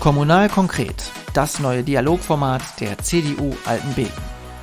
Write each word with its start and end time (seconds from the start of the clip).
Kommunal 0.00 0.48
konkret, 0.48 1.12
das 1.34 1.60
neue 1.60 1.82
Dialogformat 1.82 2.62
der 2.80 2.96
CDU 2.96 3.54
Altenbeken. 3.66 4.22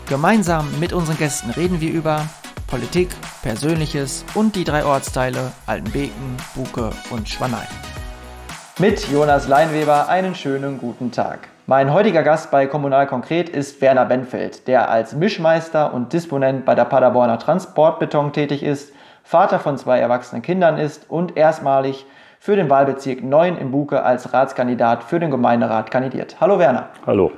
Gemeinsam 0.09 0.67
mit 0.79 0.93
unseren 0.93 1.15
Gästen 1.15 1.51
reden 1.51 1.79
wir 1.79 1.91
über 1.91 2.27
Politik, 2.65 3.09
Persönliches 3.43 4.25
und 4.33 4.55
die 4.55 4.63
drei 4.63 4.83
Ortsteile 4.83 5.51
Altenbeken, 5.67 6.37
Buke 6.55 6.89
und 7.11 7.29
Schwanein. 7.29 7.67
Mit 8.79 9.07
Jonas 9.11 9.47
Leinweber 9.47 10.09
einen 10.09 10.33
schönen 10.33 10.79
guten 10.79 11.11
Tag. 11.11 11.49
Mein 11.67 11.93
heutiger 11.93 12.23
Gast 12.23 12.49
bei 12.49 12.65
Kommunal 12.65 13.05
Konkret 13.05 13.47
ist 13.47 13.79
Werner 13.79 14.05
Benfeld, 14.05 14.67
der 14.67 14.89
als 14.89 15.13
Mischmeister 15.13 15.93
und 15.93 16.13
Disponent 16.13 16.65
bei 16.65 16.73
der 16.73 16.85
Paderborner 16.85 17.37
Transportbeton 17.37 18.33
tätig 18.33 18.63
ist, 18.63 18.91
Vater 19.21 19.59
von 19.59 19.77
zwei 19.77 19.99
erwachsenen 19.99 20.41
Kindern 20.41 20.79
ist 20.79 21.11
und 21.11 21.37
erstmalig 21.37 22.07
für 22.47 22.55
den 22.55 22.69
Wahlbezirk 22.69 23.25
9 23.25 23.57
in 23.57 23.71
Buke 23.71 24.03
als 24.03 24.31
Ratskandidat 24.31 25.03
für 25.03 25.19
den 25.19 25.31
Gemeinderat 25.31 25.91
kandidiert. 25.91 26.37
Hallo 26.39 26.57
Werner. 26.57 26.87
Hallo. 27.05 27.33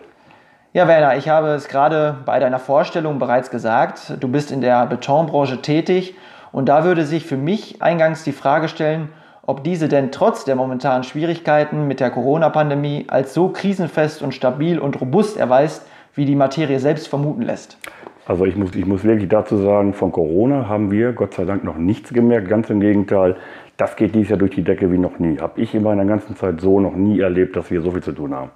Ja, 0.72 0.88
Werner, 0.88 1.18
ich 1.18 1.28
habe 1.28 1.48
es 1.48 1.68
gerade 1.68 2.18
bei 2.28 2.38
deiner 2.38 2.60
Vorstellung 2.60 3.18
bereits 3.18 3.50
gesagt. 3.50 4.18
Du 4.20 4.28
bist 4.28 4.52
in 4.52 4.62
der 4.62 4.86
Betonbranche 4.86 5.64
tätig 5.64 6.14
und 6.52 6.70
da 6.70 6.84
würde 6.84 7.06
sich 7.06 7.26
für 7.26 7.38
mich 7.38 7.82
eingangs 7.82 8.24
die 8.24 8.32
Frage 8.32 8.68
stellen, 8.68 9.10
ob 9.42 9.64
diese 9.64 9.88
denn 9.88 10.12
trotz 10.12 10.46
der 10.46 10.56
momentanen 10.56 11.02
Schwierigkeiten 11.02 11.88
mit 11.88 12.02
der 12.02 12.12
Corona-Pandemie 12.12 13.08
als 13.08 13.34
so 13.34 13.50
krisenfest 13.50 14.22
und 14.22 14.36
stabil 14.36 14.78
und 14.78 15.02
robust 15.02 15.38
erweist, 15.38 15.88
wie 16.14 16.26
die 16.26 16.36
Materie 16.36 16.80
selbst 16.80 17.08
vermuten 17.08 17.42
lässt. 17.42 17.80
Also 18.28 18.46
ich 18.46 18.56
muss, 18.56 18.76
ich 18.76 18.86
muss 18.86 19.04
wirklich 19.04 19.28
dazu 19.28 19.58
sagen, 19.58 19.96
von 19.96 20.12
Corona 20.12 20.68
haben 20.68 20.92
wir 20.92 21.14
Gott 21.14 21.34
sei 21.34 21.46
Dank 21.46 21.64
noch 21.64 21.78
nichts 21.78 22.14
gemerkt. 22.14 22.48
Ganz 22.48 22.70
im 22.70 22.80
Gegenteil, 22.80 23.38
das 23.80 23.96
geht 23.96 24.14
dieses 24.14 24.30
Jahr 24.30 24.38
durch 24.38 24.52
die 24.52 24.64
Decke 24.64 24.92
wie 24.92 24.98
noch 24.98 25.20
nie. 25.20 25.40
Habe 25.40 25.62
ich 25.62 25.74
in 25.74 25.84
meiner 25.84 26.06
ganzen 26.06 26.36
Zeit 26.36 26.60
so 26.60 26.80
noch 26.80 26.96
nie 26.96 27.22
erlebt, 27.22 27.56
dass 27.56 27.72
wir 27.72 27.82
so 27.82 27.92
viel 27.92 28.04
zu 28.04 28.12
tun 28.12 28.36
haben. 28.36 28.52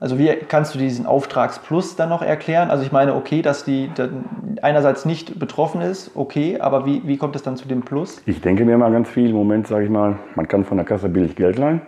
Also 0.00 0.18
wie 0.18 0.28
kannst 0.48 0.74
du 0.74 0.78
diesen 0.78 1.06
Auftragsplus 1.06 1.96
dann 1.96 2.10
noch 2.10 2.20
erklären? 2.20 2.68
Also 2.68 2.82
ich 2.84 2.92
meine, 2.92 3.14
okay, 3.14 3.40
dass 3.42 3.64
die 3.64 3.88
einerseits 4.60 5.06
nicht 5.06 5.38
betroffen 5.38 5.80
ist, 5.80 6.10
okay, 6.14 6.58
aber 6.60 6.84
wie, 6.84 7.02
wie 7.06 7.16
kommt 7.16 7.34
es 7.36 7.42
dann 7.42 7.56
zu 7.56 7.66
dem 7.66 7.82
Plus? 7.82 8.20
Ich 8.26 8.40
denke 8.40 8.64
mir 8.64 8.76
mal 8.76 8.92
ganz 8.92 9.08
viel. 9.08 9.30
Im 9.30 9.36
Moment 9.36 9.68
sage 9.68 9.84
ich 9.84 9.90
mal, 9.90 10.18
man 10.34 10.48
kann 10.48 10.64
von 10.64 10.76
der 10.76 10.84
Kasse 10.84 11.08
billig 11.08 11.36
Geld 11.36 11.58
leihen. 11.58 11.80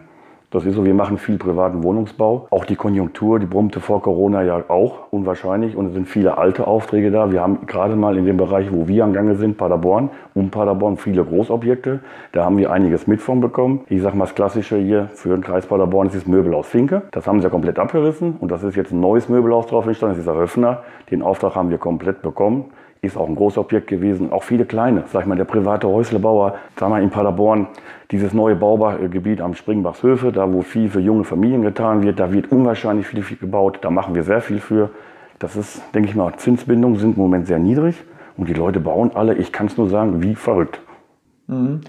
Das 0.50 0.64
ist 0.64 0.76
so, 0.76 0.84
wir 0.86 0.94
machen 0.94 1.18
viel 1.18 1.36
privaten 1.36 1.82
Wohnungsbau. 1.82 2.46
Auch 2.48 2.64
die 2.64 2.74
Konjunktur, 2.74 3.38
die 3.38 3.44
brummte 3.44 3.80
vor 3.80 4.00
Corona 4.00 4.42
ja 4.42 4.64
auch 4.68 5.12
unwahrscheinlich 5.12 5.76
und 5.76 5.88
es 5.88 5.92
sind 5.92 6.08
viele 6.08 6.38
alte 6.38 6.66
Aufträge 6.66 7.10
da. 7.10 7.30
Wir 7.30 7.42
haben 7.42 7.66
gerade 7.66 7.96
mal 7.96 8.16
in 8.16 8.24
dem 8.24 8.38
Bereich, 8.38 8.72
wo 8.72 8.88
wir 8.88 9.04
am 9.04 9.12
Gange 9.12 9.34
sind, 9.34 9.58
Paderborn, 9.58 10.08
um 10.32 10.48
Paderborn 10.48 10.96
viele 10.96 11.22
Großobjekte. 11.22 12.00
Da 12.32 12.46
haben 12.46 12.56
wir 12.56 12.72
einiges 12.72 13.06
mit 13.06 13.20
von 13.20 13.42
bekommen. 13.42 13.82
Ich 13.90 14.00
sage 14.00 14.16
mal, 14.16 14.24
das 14.24 14.34
Klassische 14.34 14.78
hier 14.78 15.10
für 15.12 15.28
den 15.28 15.42
Kreis 15.42 15.66
Paderborn 15.66 16.06
ist 16.06 16.16
das 16.16 16.26
Möbelhaus 16.26 16.66
Finke. 16.66 17.02
Das 17.10 17.26
haben 17.26 17.40
sie 17.40 17.44
ja 17.44 17.50
komplett 17.50 17.78
abgerissen 17.78 18.36
und 18.40 18.50
das 18.50 18.62
ist 18.62 18.74
jetzt 18.74 18.90
ein 18.90 19.00
neues 19.00 19.28
Möbelhaus 19.28 19.66
drauf 19.66 19.86
entstanden. 19.86 20.14
Das 20.14 20.20
ist 20.20 20.32
der 20.32 20.40
Höfner. 20.40 20.82
Den 21.10 21.20
Auftrag 21.20 21.56
haben 21.56 21.68
wir 21.68 21.76
komplett 21.76 22.22
bekommen 22.22 22.70
ist 23.00 23.16
auch 23.16 23.28
ein 23.28 23.36
Großobjekt 23.36 23.86
gewesen, 23.86 24.32
auch 24.32 24.42
viele 24.42 24.64
kleine. 24.64 25.04
Sag 25.12 25.22
ich 25.22 25.26
mal, 25.26 25.36
der 25.36 25.44
private 25.44 25.86
Häuslebauer, 25.86 26.54
sag 26.76 26.88
mal 26.88 27.02
in 27.02 27.10
Paderborn, 27.10 27.68
dieses 28.10 28.32
neue 28.32 28.56
Baugebiet 28.56 29.40
am 29.40 29.54
Springbachshöfe, 29.54 30.32
da 30.32 30.52
wo 30.52 30.62
viel 30.62 30.88
für 30.88 31.00
junge 31.00 31.24
Familien 31.24 31.62
getan 31.62 32.02
wird, 32.02 32.18
da 32.18 32.32
wird 32.32 32.50
unwahrscheinlich 32.50 33.06
viel, 33.06 33.22
viel 33.22 33.36
gebaut, 33.36 33.78
da 33.82 33.90
machen 33.90 34.14
wir 34.14 34.22
sehr 34.24 34.40
viel 34.40 34.58
für. 34.58 34.90
Das 35.38 35.54
ist, 35.56 35.82
denke 35.94 36.08
ich 36.08 36.16
mal, 36.16 36.34
Zinsbindungen 36.36 36.98
sind 36.98 37.16
im 37.16 37.22
Moment 37.22 37.46
sehr 37.46 37.58
niedrig 37.58 37.96
und 38.36 38.48
die 38.48 38.54
Leute 38.54 38.80
bauen 38.80 39.12
alle, 39.14 39.34
ich 39.34 39.52
kann 39.52 39.66
es 39.66 39.76
nur 39.76 39.88
sagen, 39.88 40.22
wie 40.22 40.34
verrückt. 40.34 40.80
Mhm. 41.46 41.82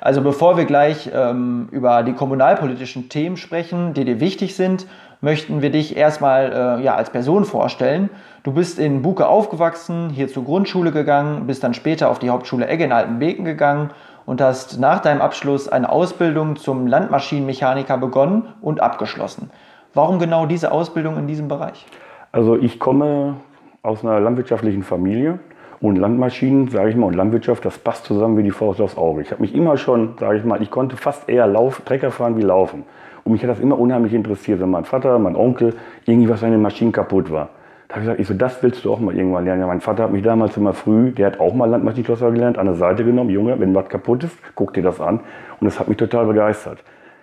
Also 0.00 0.22
bevor 0.22 0.56
wir 0.56 0.66
gleich 0.66 1.10
ähm, 1.12 1.68
über 1.72 2.02
die 2.02 2.12
kommunalpolitischen 2.12 3.08
Themen 3.08 3.36
sprechen, 3.36 3.94
die 3.94 4.04
dir 4.04 4.20
wichtig 4.20 4.54
sind, 4.54 4.86
möchten 5.26 5.60
wir 5.60 5.70
dich 5.70 5.96
erstmal 5.96 6.78
äh, 6.78 6.84
ja, 6.84 6.94
als 6.94 7.10
Person 7.10 7.44
vorstellen. 7.44 8.10
Du 8.44 8.52
bist 8.52 8.78
in 8.78 9.02
Buke 9.02 9.26
aufgewachsen, 9.26 10.08
hier 10.10 10.28
zur 10.28 10.44
Grundschule 10.44 10.92
gegangen, 10.92 11.48
bist 11.48 11.64
dann 11.64 11.74
später 11.74 12.10
auf 12.10 12.20
die 12.20 12.30
Hauptschule 12.30 12.68
Egge 12.68 12.84
in 12.84 12.92
Altenbeken 12.92 13.44
gegangen 13.44 13.90
und 14.24 14.40
hast 14.40 14.78
nach 14.78 15.00
deinem 15.00 15.20
Abschluss 15.20 15.66
eine 15.66 15.90
Ausbildung 15.90 16.54
zum 16.54 16.86
Landmaschinenmechaniker 16.86 17.98
begonnen 17.98 18.54
und 18.60 18.80
abgeschlossen. 18.80 19.50
Warum 19.94 20.20
genau 20.20 20.46
diese 20.46 20.70
Ausbildung 20.70 21.16
in 21.18 21.26
diesem 21.26 21.48
Bereich? 21.48 21.86
Also 22.30 22.54
ich 22.54 22.78
komme 22.78 23.34
aus 23.82 24.04
einer 24.04 24.20
landwirtschaftlichen 24.20 24.84
Familie 24.84 25.40
und 25.80 25.96
Landmaschinen, 25.96 26.68
sage 26.68 26.90
ich 26.90 26.96
mal, 26.96 27.06
und 27.06 27.14
Landwirtschaft, 27.14 27.64
das 27.64 27.78
passt 27.78 28.04
zusammen 28.04 28.36
wie 28.36 28.42
die 28.42 28.50
Faust 28.50 28.80
aufs 28.80 28.96
Auge. 28.96 29.22
Ich 29.22 29.30
habe 29.30 29.42
mich 29.42 29.54
immer 29.54 29.76
schon, 29.76 30.14
sage 30.18 30.38
ich 30.38 30.44
mal, 30.44 30.62
ich 30.62 30.70
konnte 30.70 30.96
fast 30.96 31.28
eher 31.28 31.46
Lauf, 31.46 31.82
Trecker 31.84 32.10
fahren 32.10 32.36
wie 32.36 32.42
laufen. 32.42 32.84
Und 33.24 33.32
mich 33.32 33.42
hat 33.42 33.50
das 33.50 33.60
immer 33.60 33.78
unheimlich 33.78 34.14
interessiert, 34.14 34.60
wenn 34.60 34.70
mein 34.70 34.84
Vater, 34.84 35.18
mein 35.18 35.36
Onkel, 35.36 35.74
irgendwie 36.04 36.28
was 36.28 36.42
an 36.44 36.52
den 36.52 36.62
Maschinen 36.62 36.92
kaputt 36.92 37.30
war. 37.30 37.50
Da 37.88 37.96
habe 37.96 38.00
ich 38.00 38.06
gesagt, 38.06 38.20
ich 38.20 38.26
so, 38.26 38.34
das 38.34 38.62
willst 38.62 38.84
du 38.84 38.92
auch 38.92 39.00
mal 39.00 39.16
irgendwann 39.16 39.44
lernen. 39.44 39.60
Ja, 39.60 39.66
mein 39.66 39.80
Vater 39.80 40.04
hat 40.04 40.12
mich 40.12 40.22
damals 40.22 40.56
immer 40.56 40.72
früh, 40.72 41.10
der 41.12 41.26
hat 41.26 41.40
auch 41.40 41.54
mal 41.54 41.68
Landmaschinenschlosser 41.68 42.30
gelernt, 42.32 42.58
an 42.58 42.66
der 42.66 42.74
Seite 42.74 43.04
genommen, 43.04 43.30
Junge, 43.30 43.58
wenn 43.60 43.74
was 43.74 43.88
kaputt 43.88 44.24
ist, 44.24 44.36
guck 44.54 44.74
dir 44.74 44.82
das 44.82 45.00
an. 45.00 45.20
Und 45.60 45.66
das 45.66 45.78
hat 45.78 45.88
mich 45.88 45.96
total 45.96 46.26
begeistert. 46.26 46.82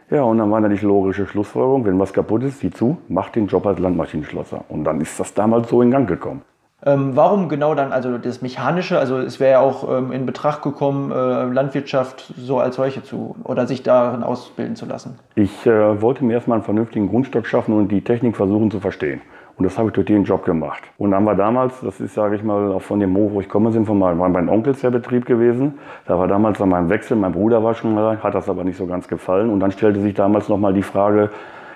Ja, 0.10 0.24
und 0.24 0.38
dann 0.38 0.52
war 0.52 0.62
die 0.62 0.76
logische 0.86 1.26
Schlussfolgerung, 1.26 1.86
wenn 1.86 1.98
was 2.00 2.14
kaputt 2.14 2.44
ist, 2.44 2.60
sieh 2.60 2.70
zu, 2.70 2.98
mach 3.08 3.30
den 3.30 3.48
Job 3.48 3.66
als 3.66 3.80
Landmaschinenschlosser. 3.80 4.66
Und 4.70 4.84
dann 4.84 5.02
ist 5.02 5.20
das 5.20 5.34
damals 5.34 5.70
so 5.70 5.82
in 5.82 5.92
Gang 5.92 6.08
gekommen. 6.08 6.42
Ähm, 6.86 7.16
warum 7.16 7.48
genau 7.48 7.76
dann 7.76 7.92
also 7.92 8.18
das 8.18 8.42
Mechanische? 8.42 9.00
Also 9.00 9.18
es 9.18 9.40
wäre 9.40 9.52
ja 9.54 9.60
auch 9.60 9.90
ähm, 9.90 10.12
in 10.12 10.26
Betracht 10.26 10.62
gekommen, 10.64 11.12
äh, 11.12 11.46
Landwirtschaft 11.46 12.34
so 12.38 12.60
als 12.60 12.76
solche 12.76 13.04
zu 13.04 13.36
oder 13.44 13.68
sich 13.68 13.84
darin 13.84 14.24
ausbilden 14.24 14.76
zu 14.76 14.86
lassen. 14.86 15.18
Ich 15.36 15.66
äh, 15.66 16.02
wollte 16.02 16.26
mir 16.26 16.34
erstmal 16.34 16.58
einen 16.58 16.66
vernünftigen 16.66 17.08
Grundstock 17.08 17.48
schaffen 17.48 17.74
und 17.74 17.90
die 17.90 18.02
Technik 18.02 18.36
versuchen 18.36 18.70
zu 18.70 18.80
verstehen. 18.80 19.22
Und 19.56 19.66
das 19.66 19.78
habe 19.78 19.90
ich 19.90 19.94
durch 19.94 20.08
den 20.08 20.24
Job 20.24 20.46
gemacht. 20.46 20.82
Und 20.98 21.12
dann 21.12 21.26
war 21.26 21.36
damals, 21.36 21.80
das 21.82 22.02
ist, 22.02 22.16
sage 22.16 22.36
ich 22.36 22.44
mal, 22.44 22.72
auch 22.72 22.82
von 22.82 23.00
dem 23.00 23.16
Hof, 23.16 23.34
wo 23.34 23.42
ich 23.42 23.48
komme, 23.48 23.72
sind 23.72 23.86
von 23.86 24.00
meinem, 24.00 24.18
meinem 24.18 24.50
Onkels 24.50 24.82
der 24.82 24.90
Betrieb 24.90 25.26
gewesen. 25.26 25.76
Da 26.08 26.18
war 26.18 26.28
damals 26.28 26.60
an 26.60 26.70
meinem 26.70 26.90
Wechsel, 26.90 27.16
mein 27.16 27.34
Bruder 27.34 27.64
war 27.64 27.76
schon 27.76 27.94
mal, 27.94 28.22
hat 28.24 28.34
das 28.34 28.50
aber 28.50 28.64
nicht 28.64 28.78
so 28.78 28.88
ganz 28.88 29.08
gefallen. 29.08 29.52
Und 29.52 29.60
dann 29.60 29.72
stellte 29.72 30.02
sich 30.02 30.16
damals 30.16 30.50
nochmal 30.50 30.74
die 30.74 30.82
Frage, 30.82 31.30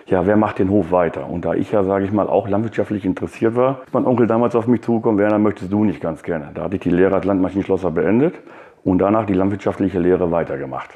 ja, 0.07 0.25
wer 0.25 0.38
macht 0.38 0.59
den 0.59 0.69
Hof 0.69 0.91
weiter? 0.91 1.29
Und 1.29 1.44
da 1.44 1.53
ich 1.53 1.72
ja, 1.72 1.84
sage 1.84 2.06
ich 2.06 2.12
mal, 2.12 2.28
auch 2.28 2.47
landwirtschaftlich 2.47 3.06
interessiert 3.06 3.56
war, 3.56 3.81
ist 3.85 3.94
mein 3.94 4.06
Onkel 4.06 4.25
damals 4.25 4.56
auf 4.56 4.66
mich 4.68 4.81
zugekommen, 4.81 5.19
Werner, 5.19 5.38
möchtest 5.38 5.72
du 5.72 5.84
nicht 5.84 6.01
ganz 6.01 6.23
gerne. 6.23 6.51
Da 6.53 6.63
hatte 6.63 6.75
ich 6.75 6.81
die 6.81 6.90
Lehre 6.90 7.16
als 7.16 7.25
Landmaschinenschlosser 7.25 7.91
beendet 7.91 8.35
und 8.84 9.00
danach 9.00 9.25
die 9.25 9.34
landwirtschaftliche 9.34 10.00
Lehre 10.00 10.31
weitergemacht. 10.31 10.91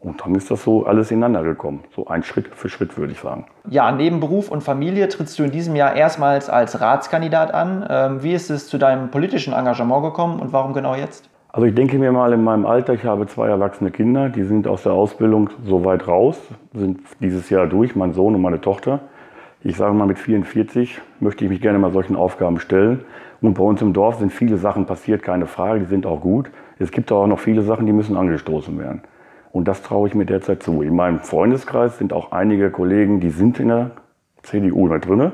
Und 0.00 0.20
dann 0.20 0.34
ist 0.34 0.50
das 0.50 0.62
so 0.62 0.84
alles 0.84 1.10
ineinander 1.10 1.42
gekommen. 1.42 1.84
So 1.94 2.06
ein 2.06 2.22
Schritt 2.22 2.54
für 2.54 2.68
Schritt, 2.68 2.98
würde 2.98 3.12
ich 3.12 3.20
sagen. 3.20 3.46
Ja, 3.68 3.90
neben 3.90 4.20
Beruf 4.20 4.50
und 4.50 4.62
Familie 4.62 5.08
trittst 5.08 5.38
du 5.38 5.44
in 5.44 5.50
diesem 5.50 5.76
Jahr 5.76 5.94
erstmals 5.94 6.50
als 6.50 6.80
Ratskandidat 6.80 7.54
an. 7.54 7.86
Ähm, 7.88 8.22
wie 8.22 8.32
ist 8.32 8.50
es 8.50 8.68
zu 8.68 8.76
deinem 8.76 9.10
politischen 9.10 9.54
Engagement 9.54 10.02
gekommen 10.02 10.40
und 10.40 10.52
warum 10.52 10.74
genau 10.74 10.94
jetzt? 10.94 11.30
Also 11.54 11.66
ich 11.66 11.74
denke 11.76 12.00
mir 12.00 12.10
mal 12.10 12.32
in 12.32 12.42
meinem 12.42 12.66
Alter, 12.66 12.94
ich 12.94 13.04
habe 13.04 13.28
zwei 13.28 13.46
erwachsene 13.46 13.92
Kinder, 13.92 14.28
die 14.28 14.42
sind 14.42 14.66
aus 14.66 14.82
der 14.82 14.92
Ausbildung 14.92 15.50
so 15.64 15.84
weit 15.84 16.08
raus, 16.08 16.36
sind 16.72 16.98
dieses 17.20 17.48
Jahr 17.48 17.68
durch, 17.68 17.94
mein 17.94 18.12
Sohn 18.12 18.34
und 18.34 18.42
meine 18.42 18.60
Tochter. 18.60 19.02
Ich 19.62 19.76
sage 19.76 19.94
mal, 19.94 20.08
mit 20.08 20.18
44 20.18 21.00
möchte 21.20 21.44
ich 21.44 21.50
mich 21.50 21.60
gerne 21.60 21.78
mal 21.78 21.92
solchen 21.92 22.16
Aufgaben 22.16 22.58
stellen. 22.58 23.04
Und 23.40 23.54
bei 23.54 23.62
uns 23.62 23.80
im 23.82 23.92
Dorf 23.92 24.16
sind 24.16 24.32
viele 24.32 24.56
Sachen 24.56 24.86
passiert, 24.86 25.22
keine 25.22 25.46
Frage, 25.46 25.78
die 25.78 25.86
sind 25.86 26.06
auch 26.06 26.20
gut. 26.20 26.50
Es 26.80 26.90
gibt 26.90 27.12
auch 27.12 27.28
noch 27.28 27.38
viele 27.38 27.62
Sachen, 27.62 27.86
die 27.86 27.92
müssen 27.92 28.16
angestoßen 28.16 28.76
werden. 28.76 29.02
Und 29.52 29.68
das 29.68 29.80
traue 29.80 30.08
ich 30.08 30.16
mir 30.16 30.26
derzeit 30.26 30.60
zu. 30.60 30.82
In 30.82 30.96
meinem 30.96 31.20
Freundeskreis 31.20 31.98
sind 31.98 32.12
auch 32.12 32.32
einige 32.32 32.72
Kollegen, 32.72 33.20
die 33.20 33.30
sind 33.30 33.60
in 33.60 33.68
der 33.68 33.92
CDU 34.42 34.88
mit 34.88 35.06
drinne. 35.06 35.30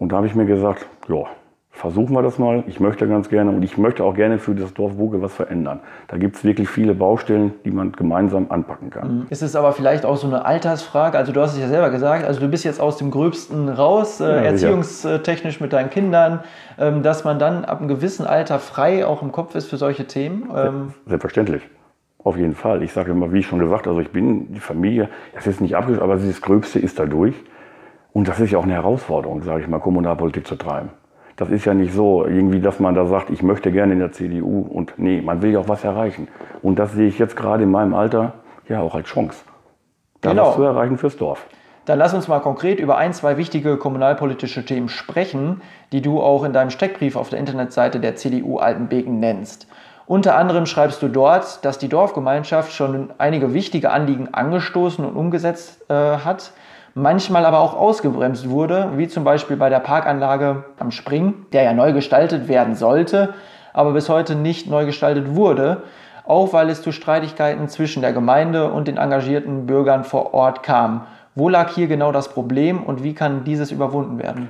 Und 0.00 0.10
da 0.10 0.16
habe 0.16 0.26
ich 0.26 0.34
mir 0.34 0.46
gesagt, 0.46 0.84
ja, 1.06 1.26
versuchen 1.74 2.14
wir 2.14 2.22
das 2.22 2.38
mal. 2.38 2.62
Ich 2.68 2.78
möchte 2.78 3.06
ganz 3.08 3.28
gerne 3.28 3.50
und 3.50 3.62
ich 3.62 3.76
möchte 3.76 4.04
auch 4.04 4.14
gerne 4.14 4.38
für 4.38 4.54
das 4.54 4.72
Dorf 4.72 4.94
Buge 4.94 5.20
was 5.20 5.34
verändern. 5.34 5.80
Da 6.08 6.16
gibt 6.16 6.36
es 6.36 6.44
wirklich 6.44 6.68
viele 6.68 6.94
Baustellen, 6.94 7.52
die 7.64 7.72
man 7.72 7.92
gemeinsam 7.92 8.46
anpacken 8.48 8.90
kann. 8.90 9.18
Mhm. 9.18 9.26
Ist 9.28 9.42
es 9.42 9.56
aber 9.56 9.72
vielleicht 9.72 10.06
auch 10.06 10.16
so 10.16 10.28
eine 10.28 10.44
Altersfrage? 10.44 11.18
Also 11.18 11.32
du 11.32 11.40
hast 11.40 11.54
es 11.54 11.60
ja 11.60 11.68
selber 11.68 11.90
gesagt, 11.90 12.24
also 12.24 12.40
du 12.40 12.48
bist 12.48 12.64
jetzt 12.64 12.80
aus 12.80 12.96
dem 12.96 13.10
Gröbsten 13.10 13.68
raus, 13.68 14.20
äh, 14.20 14.24
ja, 14.24 14.30
erziehungstechnisch 14.42 15.60
mit 15.60 15.72
deinen 15.72 15.90
Kindern, 15.90 16.40
ähm, 16.78 17.02
dass 17.02 17.24
man 17.24 17.38
dann 17.38 17.64
ab 17.64 17.80
einem 17.80 17.88
gewissen 17.88 18.24
Alter 18.24 18.60
frei 18.60 19.04
auch 19.04 19.22
im 19.22 19.32
Kopf 19.32 19.54
ist 19.56 19.66
für 19.66 19.76
solche 19.76 20.06
Themen. 20.06 20.50
Ähm 20.54 20.94
Selbstverständlich. 21.06 21.62
Auf 22.22 22.38
jeden 22.38 22.54
Fall. 22.54 22.82
Ich 22.82 22.92
sage 22.92 23.10
immer, 23.10 23.32
wie 23.32 23.40
ich 23.40 23.46
schon 23.46 23.58
gesagt, 23.58 23.86
also 23.86 24.00
ich 24.00 24.10
bin 24.10 24.54
die 24.54 24.60
Familie, 24.60 25.08
das 25.34 25.46
ist 25.46 25.60
nicht 25.60 25.76
abgeschlossen, 25.76 26.10
aber 26.10 26.16
das 26.16 26.40
Gröbste 26.40 26.78
ist 26.78 26.98
dadurch. 26.98 27.34
Und 28.12 28.28
das 28.28 28.38
ist 28.38 28.52
ja 28.52 28.58
auch 28.58 28.62
eine 28.62 28.74
Herausforderung, 28.74 29.42
sage 29.42 29.62
ich 29.62 29.68
mal, 29.68 29.80
Kommunalpolitik 29.80 30.46
zu 30.46 30.54
treiben. 30.54 30.90
Das 31.36 31.50
ist 31.50 31.64
ja 31.64 31.74
nicht 31.74 31.92
so, 31.92 32.24
irgendwie, 32.24 32.60
dass 32.60 32.78
man 32.78 32.94
da 32.94 33.06
sagt, 33.06 33.30
ich 33.30 33.42
möchte 33.42 33.72
gerne 33.72 33.92
in 33.92 33.98
der 33.98 34.12
CDU 34.12 34.60
und 34.60 34.94
nee, 34.98 35.20
man 35.20 35.42
will 35.42 35.50
ja 35.52 35.58
auch 35.58 35.68
was 35.68 35.82
erreichen. 35.82 36.28
Und 36.62 36.78
das 36.78 36.92
sehe 36.92 37.08
ich 37.08 37.18
jetzt 37.18 37.36
gerade 37.36 37.64
in 37.64 37.70
meinem 37.70 37.94
Alter 37.94 38.34
ja 38.68 38.80
auch 38.80 38.94
als 38.94 39.08
Chance, 39.08 39.44
da 40.20 40.30
genau. 40.30 40.48
was 40.48 40.54
zu 40.56 40.62
erreichen 40.62 40.96
fürs 40.96 41.16
Dorf. 41.16 41.46
Dann 41.86 41.98
lass 41.98 42.14
uns 42.14 42.28
mal 42.28 42.40
konkret 42.40 42.80
über 42.80 42.96
ein, 42.96 43.12
zwei 43.12 43.36
wichtige 43.36 43.76
kommunalpolitische 43.76 44.64
Themen 44.64 44.88
sprechen, 44.88 45.60
die 45.92 46.00
du 46.00 46.20
auch 46.20 46.44
in 46.44 46.52
deinem 46.52 46.70
Steckbrief 46.70 47.14
auf 47.14 47.28
der 47.28 47.38
Internetseite 47.38 48.00
der 48.00 48.16
CDU 48.16 48.58
Altenbeken 48.58 49.20
nennst. 49.20 49.66
Unter 50.06 50.36
anderem 50.36 50.66
schreibst 50.66 51.02
du 51.02 51.08
dort, 51.08 51.64
dass 51.64 51.78
die 51.78 51.88
Dorfgemeinschaft 51.88 52.72
schon 52.72 53.10
einige 53.18 53.54
wichtige 53.54 53.90
Anliegen 53.90 54.32
angestoßen 54.32 55.04
und 55.04 55.16
umgesetzt 55.16 55.84
äh, 55.90 55.94
hat. 55.94 56.52
Manchmal 56.94 57.44
aber 57.44 57.60
auch 57.60 57.76
ausgebremst 57.76 58.48
wurde, 58.48 58.90
wie 58.96 59.08
zum 59.08 59.24
Beispiel 59.24 59.56
bei 59.56 59.68
der 59.68 59.80
Parkanlage 59.80 60.64
am 60.78 60.90
Spring, 60.90 61.34
der 61.52 61.64
ja 61.64 61.74
neu 61.74 61.92
gestaltet 61.92 62.48
werden 62.48 62.74
sollte, 62.74 63.34
aber 63.72 63.92
bis 63.92 64.08
heute 64.08 64.36
nicht 64.36 64.70
neu 64.70 64.86
gestaltet 64.86 65.34
wurde, 65.34 65.82
auch 66.26 66.52
weil 66.52 66.70
es 66.70 66.80
zu 66.80 66.92
Streitigkeiten 66.92 67.68
zwischen 67.68 68.00
der 68.00 68.12
Gemeinde 68.12 68.70
und 68.70 68.88
den 68.88 68.96
engagierten 68.96 69.66
Bürgern 69.66 70.04
vor 70.04 70.32
Ort 70.32 70.62
kam. 70.62 71.02
Wo 71.34 71.48
lag 71.48 71.70
hier 71.70 71.88
genau 71.88 72.12
das 72.12 72.28
Problem 72.28 72.82
und 72.82 73.02
wie 73.02 73.12
kann 73.12 73.44
dieses 73.44 73.72
überwunden 73.72 74.18
werden? 74.18 74.48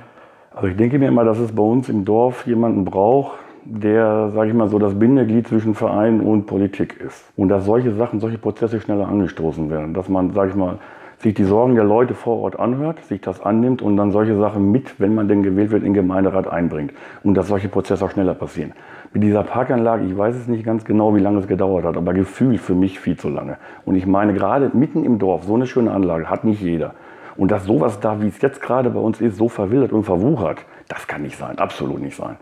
Also 0.53 0.67
ich 0.67 0.77
denke 0.77 0.99
mir 0.99 1.07
immer, 1.07 1.25
dass 1.25 1.39
es 1.39 1.51
bei 1.51 1.63
uns 1.63 1.89
im 1.89 2.05
Dorf 2.05 2.47
jemanden 2.47 2.85
braucht, 2.85 3.39
der, 3.65 4.29
sage 4.33 4.49
ich 4.49 4.53
mal, 4.53 4.69
so 4.69 4.77
das 4.77 4.97
Bindeglied 4.97 5.47
zwischen 5.47 5.73
Verein 5.73 6.21
und 6.21 6.45
Politik 6.45 7.01
ist. 7.01 7.25
Und 7.35 7.49
dass 7.49 7.65
solche 7.65 7.93
Sachen, 7.95 8.19
solche 8.19 8.37
Prozesse 8.37 8.79
schneller 8.79 9.07
angestoßen 9.07 9.69
werden. 9.69 9.93
Dass 9.93 10.07
man, 10.07 10.31
sage 10.33 10.51
ich 10.51 10.55
mal, 10.55 10.77
sich 11.19 11.33
die 11.33 11.43
Sorgen 11.43 11.75
der 11.75 11.83
Leute 11.83 12.13
vor 12.13 12.39
Ort 12.39 12.59
anhört, 12.59 13.03
sich 13.05 13.21
das 13.21 13.41
annimmt 13.41 13.81
und 13.81 13.97
dann 13.97 14.11
solche 14.11 14.37
Sachen 14.37 14.71
mit, 14.71 14.99
wenn 14.99 15.15
man 15.15 15.27
denn 15.27 15.43
gewählt 15.43 15.71
wird, 15.71 15.83
in 15.83 15.93
den 15.93 15.93
Gemeinderat 15.93 16.47
einbringt. 16.47 16.93
Und 17.23 17.35
dass 17.35 17.47
solche 17.47 17.69
Prozesse 17.69 18.03
auch 18.05 18.11
schneller 18.11 18.33
passieren. 18.33 18.73
Mit 19.13 19.23
dieser 19.23 19.43
Parkanlage, 19.43 20.05
ich 20.05 20.17
weiß 20.17 20.35
es 20.35 20.47
nicht 20.47 20.65
ganz 20.65 20.83
genau, 20.83 21.15
wie 21.15 21.21
lange 21.21 21.39
es 21.39 21.47
gedauert 21.47 21.85
hat, 21.85 21.95
aber 21.95 22.13
Gefühl 22.13 22.57
für 22.57 22.75
mich 22.75 22.99
viel 22.99 23.17
zu 23.17 23.29
lange. 23.29 23.57
Und 23.85 23.95
ich 23.95 24.05
meine, 24.05 24.33
gerade 24.33 24.71
mitten 24.73 25.05
im 25.05 25.19
Dorf, 25.19 25.45
so 25.45 25.55
eine 25.55 25.67
schöne 25.67 25.91
Anlage 25.91 26.29
hat 26.29 26.43
nicht 26.43 26.61
jeder. 26.61 26.95
Und 27.37 27.51
dass 27.51 27.65
sowas 27.65 27.99
da, 27.99 28.21
wie 28.21 28.27
es 28.27 28.41
jetzt 28.41 28.61
gerade 28.61 28.89
bei 28.89 28.99
uns 28.99 29.21
ist, 29.21 29.37
so 29.37 29.49
verwildert 29.49 29.91
und 29.91 30.03
verwuchert, 30.03 30.65
das 30.87 31.07
kann 31.07 31.21
nicht 31.21 31.37
sein, 31.37 31.59
absolut 31.59 32.01
nicht 32.01 32.15
sein. 32.15 32.37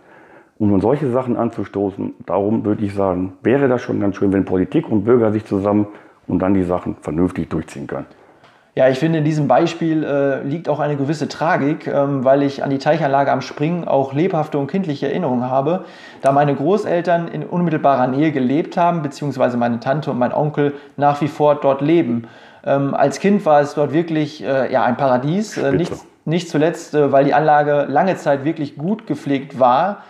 Um 0.57 0.69
nun 0.69 0.81
solche 0.81 1.09
Sachen 1.09 1.35
anzustoßen, 1.35 2.13
darum 2.25 2.63
würde 2.63 2.85
ich 2.85 2.93
sagen, 2.93 3.33
wäre 3.41 3.67
das 3.67 3.81
schon 3.81 3.99
ganz 3.99 4.15
schön, 4.15 4.31
wenn 4.33 4.45
Politik 4.45 4.89
und 4.89 5.03
Bürger 5.03 5.31
sich 5.31 5.45
zusammen 5.45 5.87
und 6.27 6.39
dann 6.39 6.53
die 6.53 6.63
Sachen 6.63 6.95
vernünftig 7.01 7.49
durchziehen 7.49 7.87
können. 7.87 8.05
Ja, 8.75 8.89
ich 8.89 8.97
finde, 8.97 9.19
in 9.19 9.23
diesem 9.23 9.47
Beispiel 9.47 10.03
äh, 10.03 10.41
liegt 10.41 10.67
auch 10.67 10.79
eine 10.79 10.95
gewisse 10.95 11.27
Tragik, 11.27 11.85
ähm, 11.85 12.23
weil 12.23 12.41
ich 12.41 12.63
an 12.63 12.71
die 12.71 12.79
Teichanlage 12.79 13.31
am 13.31 13.41
Springen 13.41 13.87
auch 13.87 14.13
lebhafte 14.13 14.57
und 14.57 14.65
kindliche 14.65 15.07
Erinnerungen 15.07 15.47
habe, 15.47 15.85
da 16.23 16.31
meine 16.31 16.55
Großeltern 16.55 17.27
in 17.27 17.43
unmittelbarer 17.43 18.07
Nähe 18.07 18.31
gelebt 18.31 18.75
haben, 18.75 19.03
beziehungsweise 19.03 19.57
meine 19.57 19.79
Tante 19.79 20.09
und 20.09 20.17
mein 20.17 20.33
Onkel 20.33 20.73
nach 20.97 21.21
wie 21.21 21.27
vor 21.27 21.53
dort 21.53 21.81
leben. 21.81 22.27
Ähm, 22.65 22.95
als 22.95 23.19
Kind 23.19 23.45
war 23.45 23.61
es 23.61 23.75
dort 23.75 23.93
wirklich 23.93 24.43
äh, 24.43 24.71
ja, 24.73 24.83
ein 24.83 24.97
Paradies, 24.97 25.55
äh, 25.55 25.71
nicht, 25.71 25.93
nicht 26.25 26.49
zuletzt, 26.49 26.95
äh, 26.95 27.11
weil 27.11 27.25
die 27.25 27.35
Anlage 27.35 27.85
lange 27.87 28.15
Zeit 28.15 28.43
wirklich 28.43 28.75
gut 28.75 29.05
gepflegt 29.05 29.59
war 29.59 30.01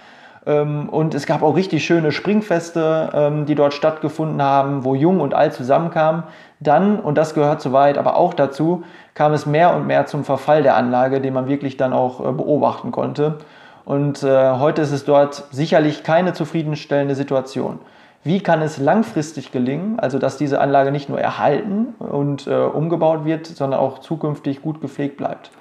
ähm, 0.46 0.90
und 0.90 1.14
es 1.14 1.26
gab 1.26 1.42
auch 1.42 1.56
richtig 1.56 1.86
schöne 1.86 2.12
Springfeste, 2.12 3.10
ähm, 3.14 3.46
die 3.46 3.56
dort 3.56 3.74
stattgefunden 3.74 4.42
haben, 4.42 4.84
wo 4.84 4.96
Jung 4.96 5.22
und 5.22 5.34
Alt 5.34 5.54
zusammenkamen. 5.54 6.24
Dann, 6.64 7.00
und 7.00 7.18
das 7.18 7.34
gehört 7.34 7.62
soweit 7.62 7.98
aber 7.98 8.16
auch 8.16 8.34
dazu, 8.34 8.84
kam 9.14 9.34
es 9.34 9.46
mehr 9.46 9.76
und 9.76 9.86
mehr 9.86 10.06
zum 10.06 10.24
Verfall 10.24 10.64
der 10.64 10.76
Anlage, 10.76 11.22
den 11.22 11.34
man 11.34 11.48
wirklich 11.48 11.78
dann 11.78 11.94
auch 11.94 12.20
äh, 12.20 12.32
beobachten 12.32 12.92
konnte. 12.92 13.38
Und 13.86 14.24
äh, 14.24 14.52
heute 14.54 14.82
ist 14.82 14.92
es 14.92 15.04
dort 15.04 15.46
sicherlich 15.52 16.04
keine 16.04 16.34
zufriedenstellende 16.34 17.16
Situation. 17.16 17.80
Wie 18.24 18.40
kann 18.40 18.62
es 18.62 18.78
langfristig 18.78 19.52
gelingen, 19.52 20.00
also 20.00 20.18
dass 20.18 20.38
diese 20.38 20.62
Anlage 20.62 20.94
nicht 20.94 21.10
nur 21.10 21.20
erhalten 21.20 21.88
und 22.00 22.48
äh, 22.48 22.56
umgebaut 22.56 23.26
wird, 23.26 23.46
sondern 23.48 23.82
auch 23.82 24.00
zukünftig 24.00 24.62
gut 24.62 24.80
gepflegt 24.80 25.18
bleibt? 25.18 25.52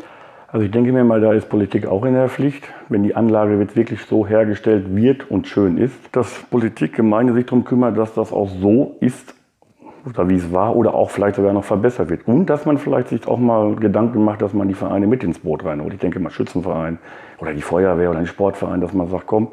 Also 0.47 0.67
ich 0.67 0.71
denke 0.71 0.93
mir 0.93 1.03
mal, 1.03 1.21
da 1.21 1.33
ist 1.33 1.49
Politik 1.49 1.87
auch 1.87 2.05
in 2.05 2.15
der 2.15 2.29
Pflicht, 2.29 2.69
wenn 2.89 3.03
die 3.03 3.17
Anlage 3.17 3.59
jetzt 3.59 3.75
wirklich 3.75 4.05
so 4.05 4.27
hergestellt 4.27 4.95
wird 4.95 5.29
und 5.31 5.49
schön 5.49 5.79
ist, 5.79 5.97
dass 6.13 6.31
Politik, 6.51 6.95
Gemeinde 6.95 7.33
sich 7.33 7.47
darum 7.47 7.65
kümmert, 7.65 7.99
dass 7.99 8.15
das 8.15 8.33
auch 8.33 8.51
so 8.61 8.97
ist, 9.01 9.35
oder 10.05 10.29
wie 10.29 10.37
es 10.37 10.53
war, 10.53 10.75
oder 10.77 10.95
auch 10.95 11.11
vielleicht 11.11 11.37
sogar 11.37 11.53
noch 11.53 11.65
verbessert 11.65 12.11
wird. 12.11 12.27
Und 12.27 12.47
dass 12.47 12.67
man 12.67 12.79
vielleicht 12.79 13.09
sich 13.09 13.27
auch 13.29 13.39
mal 13.39 13.77
Gedanken 13.77 14.25
macht, 14.25 14.43
dass 14.43 14.53
man 14.53 14.69
die 14.69 14.75
Vereine 14.75 15.07
mit 15.07 15.23
ins 15.25 15.39
Boot 15.39 15.65
reinholt. 15.65 15.95
Ich 15.95 16.01
denke 16.01 16.19
mal 16.19 16.31
Schützenverein 16.31 16.99
oder 17.39 17.53
die 17.53 17.63
Feuerwehr 17.63 18.11
oder 18.11 18.19
ein 18.19 18.27
Sportverein, 18.27 18.81
dass 18.81 18.93
man 18.93 19.09
sagt, 19.09 19.27
komm, 19.27 19.49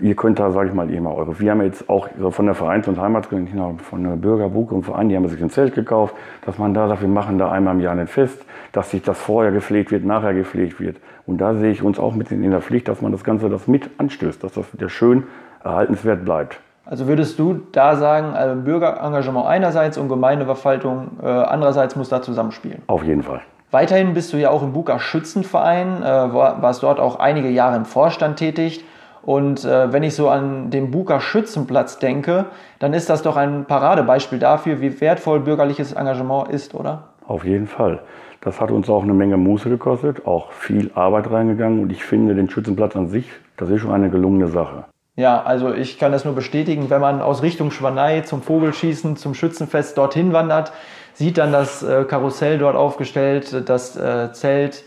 ihr 0.00 0.14
könnt 0.14 0.38
da, 0.38 0.50
sage 0.50 0.68
ich 0.68 0.74
mal, 0.74 0.90
ihr 0.90 1.00
mal 1.00 1.12
eure. 1.12 1.38
Wir 1.40 1.50
haben 1.50 1.62
jetzt 1.62 1.88
auch 1.90 2.08
von 2.30 2.46
der 2.46 2.54
Vereins- 2.54 2.88
und 2.88 2.98
Heimatskirche, 2.98 3.74
von 3.82 4.04
der 4.04 4.16
Bürgerbuche 4.16 4.74
und 4.74 4.84
Verein, 4.84 5.08
die 5.08 5.16
haben 5.16 5.28
sich 5.28 5.42
ein 5.42 5.50
Zelt 5.50 5.74
gekauft, 5.74 6.14
dass 6.46 6.58
man 6.58 6.72
da 6.72 6.88
sagt, 6.88 7.02
wir 7.02 7.08
machen 7.08 7.38
da 7.38 7.50
einmal 7.50 7.74
im 7.74 7.80
Jahr 7.80 7.96
ein 7.96 8.06
Fest, 8.06 8.44
dass 8.72 8.90
sich 8.90 9.02
das 9.02 9.18
vorher 9.18 9.52
gepflegt 9.52 9.90
wird, 9.90 10.04
nachher 10.04 10.34
gepflegt 10.34 10.80
wird. 10.80 10.96
Und 11.26 11.38
da 11.38 11.54
sehe 11.54 11.70
ich 11.70 11.82
uns 11.82 11.98
auch 11.98 12.14
mit 12.14 12.30
in 12.32 12.50
der 12.50 12.62
Pflicht, 12.62 12.88
dass 12.88 13.02
man 13.02 13.12
das 13.12 13.24
Ganze 13.24 13.48
das 13.48 13.68
mit 13.68 13.90
anstößt, 13.98 14.42
dass 14.42 14.52
das 14.54 14.72
wieder 14.72 14.88
schön 14.88 15.24
erhaltenswert 15.62 16.24
bleibt. 16.24 16.60
Also 16.90 17.06
würdest 17.06 17.38
du 17.38 17.60
da 17.70 17.94
sagen, 17.94 18.34
also 18.34 18.60
Bürgerengagement 18.60 19.46
einerseits 19.46 19.96
und 19.96 20.08
Gemeindeverwaltung 20.08 21.18
äh, 21.22 21.26
andererseits 21.26 21.94
muss 21.94 22.08
da 22.08 22.20
zusammenspielen? 22.20 22.82
Auf 22.88 23.04
jeden 23.04 23.22
Fall. 23.22 23.42
Weiterhin 23.70 24.12
bist 24.12 24.32
du 24.32 24.36
ja 24.36 24.50
auch 24.50 24.64
im 24.64 24.72
Buka 24.72 24.98
Schützenverein, 24.98 26.02
äh, 26.02 26.04
warst 26.04 26.82
dort 26.82 26.98
auch 26.98 27.20
einige 27.20 27.48
Jahre 27.48 27.76
im 27.76 27.84
Vorstand 27.84 28.40
tätig. 28.40 28.84
Und 29.22 29.64
äh, 29.64 29.92
wenn 29.92 30.02
ich 30.02 30.16
so 30.16 30.28
an 30.28 30.70
den 30.70 30.90
Buka 30.90 31.20
Schützenplatz 31.20 32.00
denke, 32.00 32.46
dann 32.80 32.92
ist 32.92 33.08
das 33.08 33.22
doch 33.22 33.36
ein 33.36 33.66
Paradebeispiel 33.66 34.40
dafür, 34.40 34.80
wie 34.80 35.00
wertvoll 35.00 35.38
bürgerliches 35.38 35.92
Engagement 35.92 36.48
ist, 36.48 36.74
oder? 36.74 37.04
Auf 37.28 37.44
jeden 37.44 37.68
Fall. 37.68 38.00
Das 38.40 38.60
hat 38.60 38.72
uns 38.72 38.90
auch 38.90 39.04
eine 39.04 39.14
Menge 39.14 39.36
Muße 39.36 39.68
gekostet, 39.68 40.26
auch 40.26 40.50
viel 40.50 40.90
Arbeit 40.96 41.30
reingegangen. 41.30 41.80
Und 41.82 41.92
ich 41.92 42.02
finde 42.02 42.34
den 42.34 42.50
Schützenplatz 42.50 42.96
an 42.96 43.06
sich, 43.06 43.30
das 43.56 43.70
ist 43.70 43.82
schon 43.82 43.92
eine 43.92 44.10
gelungene 44.10 44.48
Sache. 44.48 44.86
Ja, 45.20 45.42
also 45.42 45.74
ich 45.74 45.98
kann 45.98 46.12
das 46.12 46.24
nur 46.24 46.34
bestätigen, 46.34 46.88
wenn 46.88 47.02
man 47.02 47.20
aus 47.20 47.42
Richtung 47.42 47.70
Schwanei 47.70 48.22
zum 48.22 48.40
Vogelschießen, 48.40 49.18
zum 49.18 49.34
Schützenfest 49.34 49.98
dorthin 49.98 50.32
wandert, 50.32 50.72
sieht 51.12 51.36
dann 51.36 51.52
das 51.52 51.82
äh, 51.82 52.04
Karussell 52.04 52.56
dort 52.56 52.74
aufgestellt, 52.74 53.68
das 53.68 53.98
äh, 53.98 54.32
Zelt, 54.32 54.82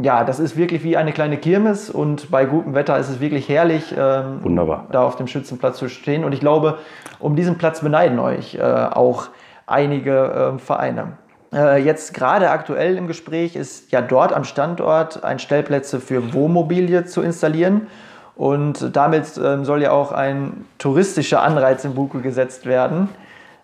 ja, 0.00 0.24
das 0.24 0.40
ist 0.40 0.56
wirklich 0.56 0.82
wie 0.84 0.96
eine 0.96 1.12
kleine 1.12 1.36
Kirmes 1.36 1.90
und 1.90 2.30
bei 2.30 2.46
gutem 2.46 2.74
Wetter 2.74 2.98
ist 2.98 3.10
es 3.10 3.20
wirklich 3.20 3.46
herrlich, 3.46 3.94
ähm, 3.94 4.42
Wunderbar. 4.42 4.86
da 4.90 5.02
auf 5.02 5.16
dem 5.16 5.26
Schützenplatz 5.26 5.76
zu 5.76 5.90
stehen. 5.90 6.24
Und 6.24 6.32
ich 6.32 6.40
glaube, 6.40 6.78
um 7.20 7.36
diesen 7.36 7.58
Platz 7.58 7.82
beneiden 7.82 8.18
euch 8.18 8.54
äh, 8.54 8.62
auch 8.62 9.28
einige 9.66 10.54
äh, 10.54 10.58
Vereine. 10.58 11.18
Äh, 11.52 11.82
jetzt 11.82 12.14
gerade 12.14 12.48
aktuell 12.48 12.96
im 12.96 13.06
Gespräch 13.06 13.54
ist 13.54 13.92
ja 13.92 14.00
dort 14.00 14.32
am 14.32 14.44
Standort 14.44 15.22
ein 15.22 15.38
Stellplätze 15.38 16.00
für 16.00 16.32
Wohnmobilie 16.32 17.04
zu 17.04 17.20
installieren. 17.20 17.88
Und 18.36 18.96
damit 18.96 19.40
ähm, 19.42 19.64
soll 19.64 19.82
ja 19.82 19.92
auch 19.92 20.12
ein 20.12 20.64
touristischer 20.78 21.42
Anreiz 21.42 21.84
in 21.84 21.94
Buku 21.94 22.20
gesetzt 22.20 22.66
werden. 22.66 23.08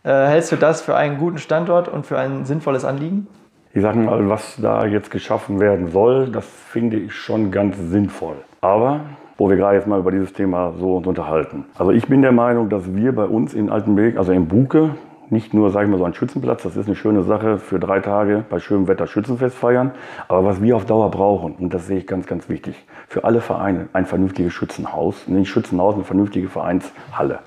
Äh, 0.04 0.26
hältst 0.26 0.52
du 0.52 0.56
das 0.56 0.80
für 0.80 0.96
einen 0.96 1.18
guten 1.18 1.38
Standort 1.38 1.88
und 1.88 2.06
für 2.06 2.18
ein 2.18 2.44
sinnvolles 2.44 2.84
Anliegen? 2.84 3.26
ich 3.72 3.82
sage 3.82 3.98
mal, 3.98 4.28
was 4.28 4.56
da 4.60 4.84
jetzt 4.84 5.10
geschaffen 5.10 5.60
werden 5.60 5.88
soll, 5.88 6.28
das 6.28 6.44
finde 6.44 6.96
ich 6.96 7.14
schon 7.14 7.50
ganz 7.50 7.76
sinnvoll. 7.78 8.36
Aber 8.60 9.00
wo 9.38 9.48
wir 9.48 9.56
gerade 9.56 9.76
jetzt 9.76 9.86
mal 9.86 10.00
über 10.00 10.10
dieses 10.10 10.32
Thema 10.32 10.74
so 10.78 10.96
uns 10.96 11.06
unterhalten. 11.06 11.64
Also 11.78 11.92
ich 11.92 12.06
bin 12.08 12.20
der 12.20 12.32
Meinung, 12.32 12.68
dass 12.68 12.94
wir 12.94 13.14
bei 13.14 13.24
uns 13.24 13.54
in 13.54 13.70
Altenberg, 13.70 14.18
also 14.18 14.32
in 14.32 14.48
Buke, 14.48 14.96
nicht 15.30 15.54
nur, 15.54 15.70
sage 15.70 15.86
ich 15.86 15.90
mal, 15.90 15.98
so 15.98 16.04
ein 16.04 16.12
Schützenplatz, 16.12 16.64
das 16.64 16.76
ist 16.76 16.86
eine 16.86 16.96
schöne 16.96 17.22
Sache 17.22 17.58
für 17.58 17.78
drei 17.78 18.00
Tage 18.00 18.44
bei 18.50 18.58
schönem 18.58 18.88
Wetter 18.88 19.06
Schützenfest 19.06 19.56
feiern. 19.56 19.92
Aber 20.28 20.44
was 20.44 20.60
wir 20.60 20.76
auf 20.76 20.84
Dauer 20.84 21.10
brauchen, 21.10 21.54
und 21.54 21.72
das 21.72 21.86
sehe 21.86 21.98
ich 21.98 22.06
ganz, 22.06 22.26
ganz 22.26 22.48
wichtig, 22.48 22.84
für 23.10 23.24
alle 23.24 23.42
Vereine 23.42 23.88
ein 23.92 24.06
vernünftiges 24.06 24.54
Schützenhaus, 24.54 25.28
nicht 25.28 25.50
Schützenhaus, 25.50 25.96
eine 25.96 26.04
vernünftige 26.04 26.48
Vereinshalle 26.48 27.40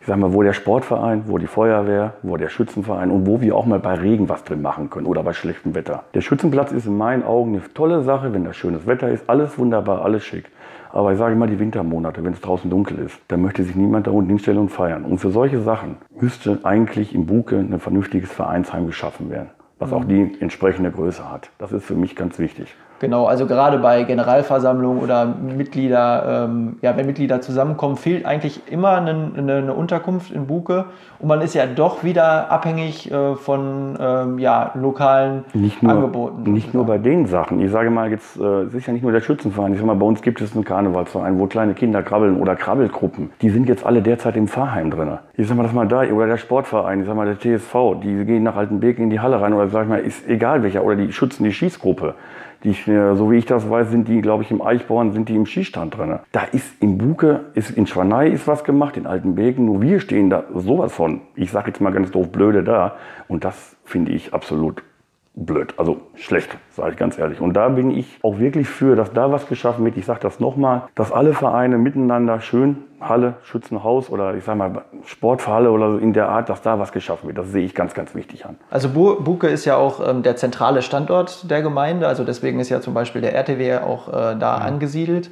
ich 0.00 0.06
sag 0.06 0.16
mal, 0.16 0.32
wo 0.32 0.42
der 0.42 0.54
Sportverein, 0.54 1.24
wo 1.26 1.36
die 1.36 1.46
Feuerwehr, 1.46 2.14
wo 2.22 2.38
der 2.38 2.48
Schützenverein 2.48 3.10
und 3.10 3.26
wo 3.26 3.42
wir 3.42 3.54
auch 3.54 3.66
mal 3.66 3.78
bei 3.78 3.94
Regen 3.94 4.30
was 4.30 4.44
drin 4.44 4.62
machen 4.62 4.88
können 4.88 5.06
oder 5.06 5.22
bei 5.22 5.34
schlechtem 5.34 5.74
Wetter. 5.74 6.04
Der 6.14 6.22
Schützenplatz 6.22 6.72
ist 6.72 6.86
in 6.86 6.96
meinen 6.96 7.22
Augen 7.22 7.52
eine 7.52 7.62
tolle 7.74 8.02
Sache, 8.02 8.32
wenn 8.32 8.44
da 8.44 8.54
schönes 8.54 8.86
Wetter 8.86 9.10
ist, 9.10 9.28
alles 9.28 9.58
wunderbar, 9.58 10.02
alles 10.02 10.24
schick. 10.24 10.50
Aber 10.92 11.12
ich 11.12 11.18
sage 11.18 11.36
mal, 11.36 11.48
die 11.48 11.58
Wintermonate, 11.58 12.24
wenn 12.24 12.32
es 12.32 12.40
draußen 12.40 12.70
dunkel 12.70 12.98
ist, 12.98 13.20
da 13.28 13.36
möchte 13.36 13.62
sich 13.62 13.76
niemand 13.76 14.06
da 14.06 14.10
unten 14.10 14.30
hinstellen 14.30 14.58
und 14.58 14.70
feiern. 14.70 15.04
Und 15.04 15.18
für 15.18 15.30
solche 15.30 15.60
Sachen 15.60 15.98
müsste 16.18 16.58
eigentlich 16.64 17.14
im 17.14 17.26
Buke 17.26 17.56
ein 17.56 17.78
vernünftiges 17.78 18.32
Vereinsheim 18.32 18.86
geschaffen 18.86 19.30
werden, 19.30 19.50
was 19.78 19.92
auch 19.92 20.04
die 20.04 20.38
entsprechende 20.40 20.90
Größe 20.90 21.30
hat. 21.30 21.50
Das 21.58 21.72
ist 21.72 21.84
für 21.84 21.94
mich 21.94 22.16
ganz 22.16 22.38
wichtig. 22.38 22.74
Genau, 23.00 23.24
also 23.24 23.46
gerade 23.46 23.78
bei 23.78 24.02
Generalversammlungen 24.02 25.02
oder 25.02 25.24
Mitglieder, 25.24 26.46
ähm, 26.50 26.76
ja, 26.82 26.94
wenn 26.98 27.06
Mitglieder 27.06 27.40
zusammenkommen, 27.40 27.96
fehlt 27.96 28.26
eigentlich 28.26 28.70
immer 28.70 28.90
eine, 28.90 29.32
eine, 29.38 29.72
Unterkunft 29.72 30.30
in 30.30 30.46
Buke 30.46 30.84
und 31.18 31.26
man 31.26 31.40
ist 31.40 31.54
ja 31.54 31.64
doch 31.64 32.04
wieder 32.04 32.50
abhängig 32.50 33.10
äh, 33.10 33.36
von 33.36 33.96
ähm, 33.98 34.38
ja, 34.38 34.72
lokalen 34.74 35.44
nicht 35.54 35.82
nur, 35.82 35.92
Angeboten. 35.92 36.52
Nicht 36.52 36.74
nur 36.74 36.84
bei 36.84 36.98
den 36.98 37.24
Sachen. 37.24 37.60
Ich 37.60 37.70
sage 37.70 37.88
mal 37.88 38.10
jetzt, 38.10 38.38
äh, 38.38 38.64
es 38.64 38.74
ist 38.74 38.86
ja 38.86 38.92
nicht 38.92 39.02
nur 39.02 39.12
der 39.12 39.22
Schützenverein. 39.22 39.72
Ich 39.72 39.78
sage 39.78 39.86
mal, 39.86 39.96
bei 39.96 40.04
uns 40.04 40.20
gibt 40.20 40.42
es 40.42 40.54
einen 40.54 40.64
Karnevalsverein, 40.64 41.38
wo 41.38 41.46
kleine 41.46 41.72
Kinder 41.72 42.02
krabbeln 42.02 42.38
oder 42.38 42.54
Krabbelgruppen. 42.54 43.30
Die 43.40 43.48
sind 43.48 43.66
jetzt 43.66 43.86
alle 43.86 44.02
derzeit 44.02 44.36
im 44.36 44.46
Fahrheim 44.46 44.90
drin. 44.90 45.16
Ich 45.38 45.48
sage 45.48 45.56
mal, 45.56 45.62
das 45.62 45.72
mal 45.72 45.88
da, 45.88 46.02
oder 46.02 46.26
der 46.26 46.36
Sportverein, 46.36 47.00
ich 47.00 47.06
sage 47.06 47.16
mal, 47.16 47.34
der 47.34 47.38
TSV, 47.38 47.98
die 48.02 48.26
gehen 48.26 48.42
nach 48.42 48.56
Altenbek 48.56 48.98
in 48.98 49.08
die 49.08 49.20
Halle 49.20 49.40
rein 49.40 49.54
oder 49.54 49.68
sag 49.68 49.84
ich 49.84 49.88
mal, 49.88 50.00
ist 50.00 50.28
egal 50.28 50.62
welcher, 50.62 50.84
oder 50.84 50.96
die 50.96 51.10
schützen 51.12 51.44
die 51.44 51.52
Schießgruppe. 51.54 52.14
Die, 52.64 52.74
so 52.74 53.30
wie 53.30 53.36
ich 53.36 53.46
das 53.46 53.70
weiß, 53.70 53.90
sind 53.90 54.08
die, 54.08 54.20
glaube 54.20 54.42
ich, 54.42 54.50
im 54.50 54.60
Eichborn, 54.60 55.12
sind 55.12 55.28
die 55.28 55.36
im 55.36 55.46
Skistand 55.46 55.96
drin. 55.96 56.18
Da 56.32 56.42
ist 56.44 56.82
in 56.82 56.98
Buke, 56.98 57.46
ist, 57.54 57.70
in 57.70 57.86
Schwanei 57.86 58.28
ist 58.28 58.46
was 58.46 58.64
gemacht, 58.64 58.96
in 58.96 59.06
Altenbeken, 59.06 59.64
nur 59.64 59.80
wir 59.80 60.00
stehen 60.00 60.28
da 60.28 60.44
sowas 60.54 60.92
von, 60.92 61.22
ich 61.34 61.50
sage 61.50 61.68
jetzt 61.68 61.80
mal 61.80 61.90
ganz 61.90 62.10
doof, 62.10 62.30
blöde 62.30 62.62
da. 62.62 62.96
Und 63.28 63.44
das 63.44 63.76
finde 63.84 64.12
ich 64.12 64.34
absolut 64.34 64.82
blöd, 65.40 65.74
also 65.78 66.00
schlecht, 66.14 66.56
sage 66.70 66.92
ich 66.92 66.96
ganz 66.96 67.18
ehrlich. 67.18 67.40
Und 67.40 67.54
da 67.54 67.68
bin 67.68 67.90
ich 67.90 68.18
auch 68.22 68.38
wirklich 68.38 68.68
für, 68.68 68.94
dass 68.94 69.12
da 69.12 69.32
was 69.32 69.48
geschaffen 69.48 69.84
wird. 69.84 69.96
Ich 69.96 70.04
sage 70.04 70.20
das 70.22 70.38
nochmal, 70.38 70.82
dass 70.94 71.10
alle 71.10 71.32
Vereine 71.32 71.78
miteinander 71.78 72.40
schön 72.40 72.84
Halle, 73.00 73.34
Schützenhaus 73.42 74.10
oder 74.10 74.34
ich 74.34 74.44
sage 74.44 74.58
mal 74.58 74.82
Sporthalle 75.06 75.70
oder 75.70 75.92
so 75.92 75.98
in 75.98 76.12
der 76.12 76.28
Art, 76.28 76.50
dass 76.50 76.60
da 76.60 76.78
was 76.78 76.92
geschaffen 76.92 77.28
wird. 77.28 77.38
Das 77.38 77.50
sehe 77.50 77.64
ich 77.64 77.74
ganz, 77.74 77.94
ganz 77.94 78.14
wichtig 78.14 78.44
an. 78.44 78.56
Also 78.70 78.90
Buke 78.90 79.48
ist 79.48 79.64
ja 79.64 79.76
auch 79.76 80.06
ähm, 80.06 80.22
der 80.22 80.36
zentrale 80.36 80.82
Standort 80.82 81.50
der 81.50 81.62
Gemeinde. 81.62 82.06
Also 82.06 82.24
deswegen 82.24 82.60
ist 82.60 82.68
ja 82.68 82.82
zum 82.82 82.92
Beispiel 82.92 83.22
der 83.22 83.34
RTW 83.34 83.78
auch 83.78 84.08
äh, 84.08 84.12
da 84.12 84.36
ja. 84.36 84.54
angesiedelt. 84.56 85.30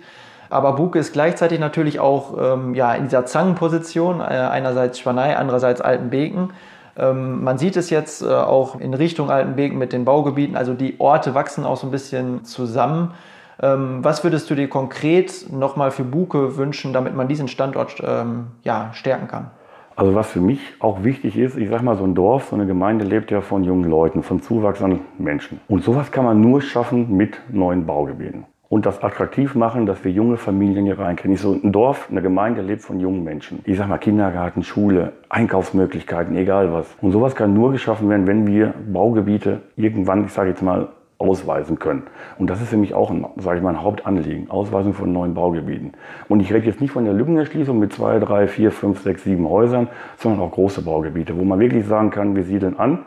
Aber 0.51 0.73
Buke 0.73 0.99
ist 0.99 1.13
gleichzeitig 1.13 1.61
natürlich 1.61 2.01
auch 2.01 2.37
ähm, 2.41 2.75
ja, 2.75 2.95
in 2.95 3.05
dieser 3.05 3.27
Zangenposition, 3.27 4.21
äh, 4.21 4.25
einerseits 4.25 4.99
Spanei, 4.99 5.37
andererseits 5.37 5.83
Altenbeken. 5.83 6.51
Ähm, 6.99 7.45
man 7.45 7.59
sieht 7.59 7.77
es 7.77 7.91
jetzt 7.91 8.23
äh, 8.23 8.27
auch 8.27 8.81
in 8.81 8.93
Richtung 8.93 9.31
Altenbeken 9.31 9.79
mit 9.79 9.93
den 9.93 10.05
Baugebieten, 10.05 10.57
also 10.57 10.75
die 10.75 10.97
Orte 10.99 11.35
wachsen 11.35 11.65
auch 11.65 11.77
so 11.77 11.87
ein 11.87 11.91
bisschen 11.91 12.45
zusammen. 12.45 13.13
Ähm, 13.61 14.01
was 14.03 14.25
würdest 14.25 14.51
du 14.51 14.55
dir 14.55 14.69
konkret 14.69 15.47
nochmal 15.53 15.91
für 15.91 16.05
Buke 16.05 16.57
wünschen, 16.57 16.93
damit 16.93 17.15
man 17.15 17.29
diesen 17.29 17.49
Standort 17.49 18.03
ähm, 18.05 18.49
ja, 18.63 18.91
stärken 18.93 19.29
kann? 19.29 19.51
Also 19.97 20.15
was 20.15 20.31
für 20.31 20.41
mich 20.41 20.61
auch 20.79 21.03
wichtig 21.03 21.37
ist, 21.37 21.57
ich 21.57 21.69
sag 21.69 21.83
mal, 21.83 21.97
so 21.97 22.05
ein 22.05 22.15
Dorf, 22.15 22.49
so 22.51 22.57
eine 22.57 22.67
Gemeinde 22.67 23.05
lebt 23.05 23.33
ja 23.33 23.41
von 23.41 23.65
jungen 23.65 23.91
Leuten, 23.91 24.23
von 24.23 24.41
zuwachsenden 24.41 25.01
Menschen. 25.19 25.61
Und 25.69 25.83
sowas 25.83 26.13
kann 26.13 26.25
man 26.25 26.41
nur 26.41 26.63
schaffen 26.63 27.17
mit 27.17 27.41
neuen 27.51 27.85
Baugebieten 27.85 28.47
und 28.69 28.85
das 28.85 29.03
attraktiv 29.03 29.55
machen, 29.55 29.87
dass 29.87 30.05
wir 30.05 30.13
junge 30.13 30.37
Familien 30.37 30.85
hier 30.85 30.99
reinkriegen. 30.99 31.37
so 31.37 31.53
ein 31.53 31.73
Dorf, 31.73 32.09
eine 32.11 32.21
Gemeinde 32.21 32.61
lebt 32.61 32.83
von 32.83 33.01
jungen 33.01 33.25
Menschen. 33.25 33.61
Ich 33.65 33.79
sag 33.79 33.89
mal 33.89 33.99
Kindergarten, 33.99 34.63
Schule, 34.63 35.13
Einkaufsmöglichkeiten, 35.31 36.37
egal 36.37 36.73
was. 36.73 36.87
Und 37.01 37.13
sowas 37.13 37.35
kann 37.35 37.55
nur 37.55 37.73
geschaffen 37.73 38.11
werden, 38.11 38.27
wenn 38.27 38.47
wir 38.47 38.75
Baugebiete 38.93 39.63
irgendwann, 39.77 40.25
ich 40.25 40.33
sage 40.33 40.51
jetzt 40.51 40.63
mal, 40.63 40.89
ausweisen 41.19 41.81
können. 41.81 42.05
Und 42.39 42.49
das 42.49 42.61
ist 42.63 42.69
für 42.69 42.77
mich 42.77 42.95
auch 42.95 43.13
sage 43.39 43.57
ich 43.57 43.63
mal, 43.63 43.71
ein 43.71 43.83
Hauptanliegen, 43.83 44.51
Ausweisung 44.51 44.95
von 44.95 45.13
neuen 45.13 45.35
Baugebieten. 45.35 45.93
Und 46.29 46.41
ich 46.41 46.53
rede 46.53 46.67
jetzt 46.67 46.81
nicht 46.81 46.93
von 46.93 47.05
der 47.05 47.15
Lückenerschließung 47.15 47.77
mit 47.77 47.93
zwei, 47.93 48.21
drei, 48.21 48.47
vier, 48.47 48.71
fünf, 48.71 49.01
sechs, 49.01 49.25
sieben 49.25 49.49
Häusern, 49.49 49.89
sondern 50.17 50.41
auch 50.41 50.53
große 50.53 50.83
Baugebiete, 50.83 51.37
wo 51.37 51.43
man 51.43 51.59
wirklich 51.59 51.87
sagen 51.87 52.11
kann, 52.11 52.37
wir 52.37 52.45
siedeln 52.45 52.79
an, 52.79 53.01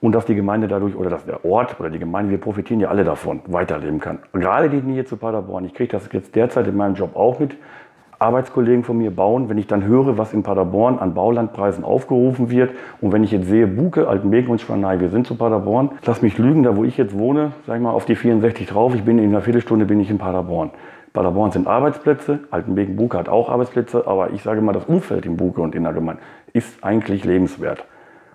und 0.00 0.14
dass 0.14 0.26
die 0.26 0.34
Gemeinde 0.34 0.68
dadurch 0.68 0.96
oder 0.96 1.10
dass 1.10 1.24
der 1.24 1.44
Ort 1.44 1.78
oder 1.80 1.90
die 1.90 1.98
Gemeinde, 1.98 2.30
wir 2.30 2.38
profitieren 2.38 2.80
ja 2.80 2.88
alle 2.88 3.04
davon, 3.04 3.40
weiterleben 3.46 4.00
kann. 4.00 4.20
Gerade 4.32 4.70
die 4.70 4.80
Nähe 4.80 5.04
zu 5.04 5.16
Paderborn. 5.16 5.64
Ich 5.64 5.74
kriege 5.74 5.90
das 5.90 6.08
jetzt 6.12 6.34
derzeit 6.36 6.66
in 6.66 6.76
meinem 6.76 6.94
Job 6.94 7.16
auch 7.16 7.38
mit. 7.38 7.56
Arbeitskollegen 8.20 8.82
von 8.82 8.98
mir 8.98 9.12
bauen, 9.12 9.48
wenn 9.48 9.58
ich 9.58 9.68
dann 9.68 9.84
höre, 9.84 10.18
was 10.18 10.32
in 10.32 10.42
Paderborn 10.42 10.98
an 10.98 11.14
Baulandpreisen 11.14 11.84
aufgerufen 11.84 12.50
wird 12.50 12.72
und 13.00 13.12
wenn 13.12 13.22
ich 13.22 13.30
jetzt 13.30 13.46
sehe, 13.46 13.68
Buke, 13.68 14.08
Altenbeken 14.08 14.50
und 14.50 14.60
Schwanei, 14.60 14.98
wir 14.98 15.10
sind 15.10 15.28
zu 15.28 15.36
Paderborn, 15.36 15.90
lass 16.04 16.20
mich 16.20 16.36
lügen, 16.36 16.64
da 16.64 16.76
wo 16.76 16.82
ich 16.82 16.96
jetzt 16.96 17.16
wohne, 17.16 17.52
sag 17.64 17.76
ich 17.76 17.82
mal 17.82 17.92
auf 17.92 18.06
die 18.06 18.16
64 18.16 18.66
drauf, 18.66 18.92
ich 18.96 19.04
bin 19.04 19.20
in 19.20 19.28
einer 19.28 19.40
Viertelstunde 19.40 19.84
bin 19.84 20.00
ich 20.00 20.10
in 20.10 20.18
Paderborn. 20.18 20.70
Paderborn 21.12 21.52
sind 21.52 21.68
Arbeitsplätze, 21.68 22.40
Altenbeken, 22.50 22.96
Buke 22.96 23.16
hat 23.18 23.28
auch 23.28 23.48
Arbeitsplätze, 23.48 24.04
aber 24.08 24.32
ich 24.32 24.42
sage 24.42 24.62
mal, 24.62 24.72
das 24.72 24.86
Umfeld 24.86 25.24
in 25.24 25.36
Buke 25.36 25.60
und 25.60 25.76
in 25.76 25.84
der 25.84 25.92
Gemeinde 25.92 26.20
ist 26.52 26.82
eigentlich 26.82 27.24
lebenswert. 27.24 27.84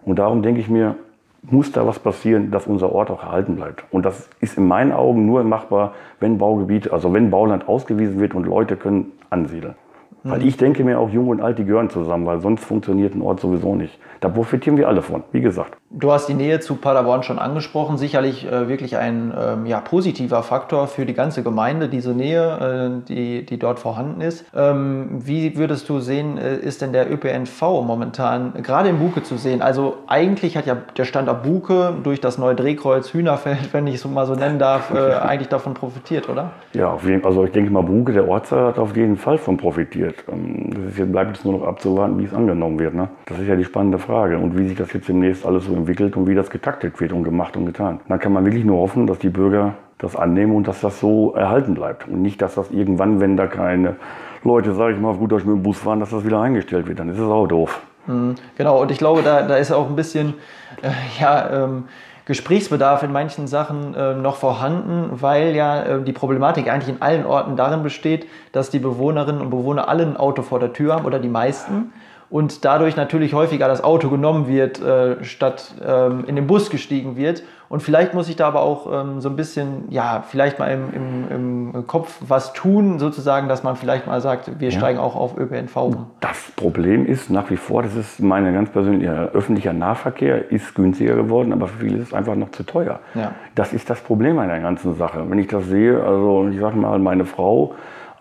Und 0.05 0.17
darum 0.17 0.41
denke 0.43 0.62
ich 0.62 0.70
mir, 0.70 0.96
muss 1.43 1.71
da 1.71 1.85
was 1.85 2.00
passieren, 2.00 2.51
dass 2.51 2.67
unser 2.67 2.91
Ort 2.91 3.12
auch 3.12 3.23
erhalten 3.23 3.55
bleibt. 3.55 3.83
Und 3.91 4.05
das 4.05 4.29
ist 4.39 4.57
in 4.57 4.67
meinen 4.67 4.91
Augen 4.91 5.25
nur 5.25 5.43
machbar, 5.43 5.93
wenn 6.19 6.38
Baugebiete, 6.38 6.91
also 6.93 7.13
wenn 7.13 7.29
Bauland 7.29 7.67
ausgewiesen 7.67 8.19
wird 8.19 8.33
und 8.33 8.45
Leute 8.45 8.77
können 8.77 9.12
ansiedeln. 9.29 9.75
Weil 10.23 10.39
mhm. 10.39 10.47
ich 10.47 10.57
denke 10.57 10.83
mir 10.83 11.00
auch, 11.00 11.09
Jung 11.09 11.27
und 11.27 11.41
Alt, 11.41 11.59
die 11.59 11.65
gehören 11.65 11.89
zusammen, 11.89 12.25
weil 12.25 12.39
sonst 12.39 12.63
funktioniert 12.63 13.13
ein 13.13 13.21
Ort 13.21 13.41
sowieso 13.41 13.75
nicht. 13.75 14.00
Da 14.21 14.29
profitieren 14.29 14.77
wir 14.77 14.88
alle 14.88 15.01
von, 15.01 15.23
wie 15.33 15.41
gesagt. 15.41 15.77
Du 15.95 16.12
hast 16.12 16.27
die 16.27 16.33
Nähe 16.33 16.59
zu 16.59 16.77
Paderborn 16.77 17.21
schon 17.21 17.38
angesprochen. 17.38 17.97
Sicherlich 17.97 18.51
äh, 18.51 18.67
wirklich 18.67 18.97
ein 18.97 19.31
ähm, 19.39 19.67
ja, 19.67 19.79
positiver 19.79 20.41
Faktor 20.41 20.88
für 20.88 21.05
die 21.05 21.13
ganze 21.13 21.43
Gemeinde, 21.43 21.88
diese 21.88 22.15
Nähe, 22.15 23.03
äh, 23.05 23.07
die, 23.07 23.45
die 23.45 23.59
dort 23.59 23.77
vorhanden 23.77 24.19
ist. 24.19 24.43
Ähm, 24.55 25.19
wie 25.23 25.55
würdest 25.55 25.88
du 25.89 26.00
sehen, 26.00 26.39
äh, 26.39 26.55
ist 26.55 26.81
denn 26.81 26.93
der 26.93 27.12
ÖPNV 27.12 27.62
momentan 27.85 28.53
gerade 28.63 28.89
in 28.89 28.97
Buke 28.97 29.21
zu 29.21 29.38
sehen? 29.38 29.62
Also 29.62 29.97
eigentlich 30.07 30.57
hat 30.57 30.65
ja 30.65 30.77
der 30.97 31.05
Standort 31.05 31.43
Buke 31.43 31.93
durch 32.01 32.19
das 32.19 32.39
neue 32.39 32.55
Drehkreuz 32.55 33.13
Hühnerfeld, 33.13 33.71
wenn 33.71 33.85
ich 33.85 33.95
es 33.95 34.05
mal 34.05 34.25
so 34.25 34.33
nennen 34.33 34.57
darf, 34.57 34.91
äh, 34.91 34.97
eigentlich 35.21 35.50
davon 35.50 35.75
profitiert, 35.75 36.27
oder? 36.27 36.53
Ja, 36.73 36.97
also 37.23 37.43
ich 37.45 37.51
denke 37.51 37.69
mal, 37.69 37.83
Buke, 37.83 38.13
der 38.13 38.27
Ortsteil 38.27 38.65
hat 38.65 38.79
auf 38.79 38.95
jeden 38.97 39.17
Fall 39.17 39.38
von 39.38 39.57
profitiert. 39.57 40.15
Ähm, 40.27 40.71
das 40.73 40.85
ist 40.85 40.97
jetzt, 40.97 41.12
bleibt 41.12 41.35
jetzt 41.35 41.45
nur 41.45 41.59
noch 41.59 41.67
abzuwarten, 41.67 42.17
wie 42.17 42.23
es 42.23 42.33
angenommen 42.33 42.79
wird. 42.79 42.95
Ne? 42.95 43.09
Das 43.27 43.38
ist 43.38 43.47
ja 43.47 43.55
die 43.55 43.63
spannende 43.63 44.00
Frage 44.00 44.39
und 44.39 44.57
wie 44.57 44.67
sich 44.67 44.77
das 44.77 44.91
jetzt 44.91 45.07
demnächst 45.07 45.45
alles 45.45 45.65
so 45.65 45.83
entwickelt 45.84 46.18
und 46.18 46.28
wie 46.28 46.36
das 46.36 46.50
getaktet 46.50 47.00
wird 47.00 47.12
und 47.12 47.24
gemacht 47.24 47.56
und 47.58 47.66
getan. 47.66 48.00
Dann 48.08 48.20
kann 48.20 48.34
man 48.34 48.46
wirklich 48.46 48.66
nur 48.66 48.80
hoffen, 48.80 49.06
dass 49.08 49.20
die 49.20 49.30
Bürger 49.30 49.75
das 49.98 50.16
annehmen 50.16 50.56
und 50.56 50.68
dass 50.68 50.82
das 50.82 51.00
so 51.00 51.34
erhalten 51.34 51.74
bleibt. 51.75 52.08
Und 52.08 52.22
nicht, 52.22 52.42
dass 52.42 52.56
das 52.56 52.72
irgendwann, 52.72 53.20
wenn 53.20 53.38
da 53.38 53.48
keine 53.48 53.96
Leute, 54.44 54.74
sage 54.74 54.94
ich 54.94 55.00
mal, 55.00 55.10
auf 55.10 55.20
gut 55.20 55.32
Deutsch 55.32 55.46
mit 55.46 55.56
dem 55.56 55.63
Bus 55.63 55.78
fahren, 55.78 56.00
dass 56.00 56.10
das 56.10 56.25
wieder 56.25 56.42
eingestellt 56.42 56.88
wird. 56.88 57.00
Dann 57.00 57.10
ist 57.10 57.20
es 57.20 57.28
auch 57.28 57.48
doof. 57.48 57.82
Mhm, 58.08 58.36
genau, 58.58 58.82
und 58.82 58.92
ich 58.92 58.98
glaube, 58.98 59.22
da, 59.22 59.44
da 59.44 59.56
ist 59.56 59.72
auch 59.72 59.88
ein 59.90 59.96
bisschen, 59.96 60.34
äh, 60.82 60.90
ja, 61.22 61.66
ähm, 61.66 61.86
Gesprächsbedarf 62.25 63.04
in 63.04 63.12
manchen 63.12 63.48
Sachen 63.48 63.94
äh, 63.96 64.13
noch 64.16 64.38
vorhanden, 64.38 65.10
weil 65.22 65.56
ja 65.56 65.84
äh, 65.84 66.02
die 66.04 66.13
Problematik 66.13 66.72
eigentlich 66.72 66.96
in 66.96 67.02
allen 67.02 67.25
Orten 67.25 67.58
darin 67.58 67.84
besteht, 67.84 68.28
dass 68.54 68.70
die 68.70 68.80
Bewohnerinnen 68.80 69.42
und 69.42 69.50
Bewohner 69.50 69.90
alle 69.90 70.04
ein 70.04 70.16
Auto 70.16 70.42
vor 70.42 70.60
der 70.60 70.72
Tür 70.72 70.94
haben 70.94 71.06
oder 71.06 71.20
die 71.20 71.28
meisten 71.28 71.92
und 72.30 72.65
dadurch 72.65 72.96
natürlich 72.96 73.34
häufiger 73.34 73.68
das 73.68 73.84
Auto 73.84 74.10
genommen 74.10 74.48
wird, 74.48 74.82
äh, 74.82 75.24
statt 75.24 75.74
ähm, 75.86 76.25
in 76.25 76.36
den 76.36 76.48
Bus 76.48 76.70
gestiegen 76.70 77.15
wird. 77.15 77.44
Und 77.74 77.82
vielleicht 77.82 78.13
muss 78.13 78.30
ich 78.30 78.36
da 78.36 78.48
aber 78.48 78.62
auch 78.62 78.86
ähm, 78.94 79.20
so 79.20 79.30
ein 79.30 79.36
bisschen, 79.36 79.86
ja, 79.89 80.24
vielleicht 80.27 80.60
mal 80.60 80.68
im, 80.68 80.94
im, 80.94 81.74
im, 81.74 81.88
Kopf 81.88 82.18
was 82.27 82.53
tun, 82.53 83.00
sozusagen, 83.00 83.48
dass 83.48 83.63
man 83.63 83.75
vielleicht 83.75 84.06
mal 84.06 84.22
sagt, 84.22 84.60
wir 84.60 84.70
ja. 84.70 84.77
steigen 84.77 85.00
auch 85.00 85.15
auf 85.15 85.36
ÖPNV 85.36 85.75
um. 85.77 86.06
Das 86.20 86.51
Problem 86.56 87.03
ist 87.08 87.32
nach 87.32 87.50
wie 87.50 87.58
vor, 87.58 87.82
das 87.82 87.96
ist 87.96 88.20
meine 88.20 88.53
ganz 88.53 88.70
persönliche, 88.70 89.32
öffentlicher 89.34 89.74
Nahverkehr 89.74 90.51
ist 90.51 90.75
günstiger 90.75 91.15
geworden, 91.15 91.51
aber 91.51 91.68
für 91.68 91.80
viele 91.80 91.98
ist 91.98 92.10
es 92.10 92.13
einfach 92.13 92.36
noch 92.36 92.51
zu 92.51 92.62
teuer. 92.62 93.00
Ja. 93.15 93.32
Das 93.56 93.74
ist 93.74 93.89
das 93.89 94.01
Problem 94.01 94.38
an 94.38 94.50
der 94.50 94.60
ganzen 94.60 94.94
Sache. 94.96 95.25
Wenn 95.27 95.39
ich 95.39 95.48
das 95.48 95.65
sehe, 95.65 96.00
also 96.03 96.48
ich 96.51 96.60
sage 96.60 96.77
mal, 96.77 97.00
meine 97.00 97.25
Frau, 97.25 97.74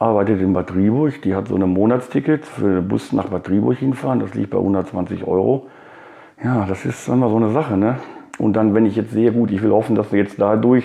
arbeitet 0.02 0.40
in 0.40 0.52
Bad 0.52 0.74
Driburg. 0.74 1.22
Die 1.22 1.34
hat 1.34 1.48
so 1.48 1.54
ein 1.54 1.68
Monatsticket 1.68 2.44
für 2.44 2.74
den 2.74 2.88
Bus 2.88 3.12
nach 3.12 3.28
Bad 3.28 3.48
Driburg 3.48 3.78
hinfahren. 3.78 4.20
Das 4.20 4.34
liegt 4.34 4.50
bei 4.50 4.58
120 4.58 5.26
Euro. 5.26 5.68
Ja, 6.42 6.66
das 6.66 6.84
ist 6.84 7.08
immer 7.08 7.30
so 7.30 7.36
eine 7.36 7.50
Sache. 7.50 7.76
Ne? 7.76 7.96
Und 8.38 8.54
dann, 8.54 8.74
wenn 8.74 8.84
ich 8.84 8.96
jetzt 8.96 9.12
sehe, 9.12 9.32
gut, 9.32 9.50
ich 9.50 9.62
will 9.62 9.70
hoffen, 9.70 9.94
dass 9.94 10.10
jetzt 10.10 10.40
dadurch, 10.40 10.84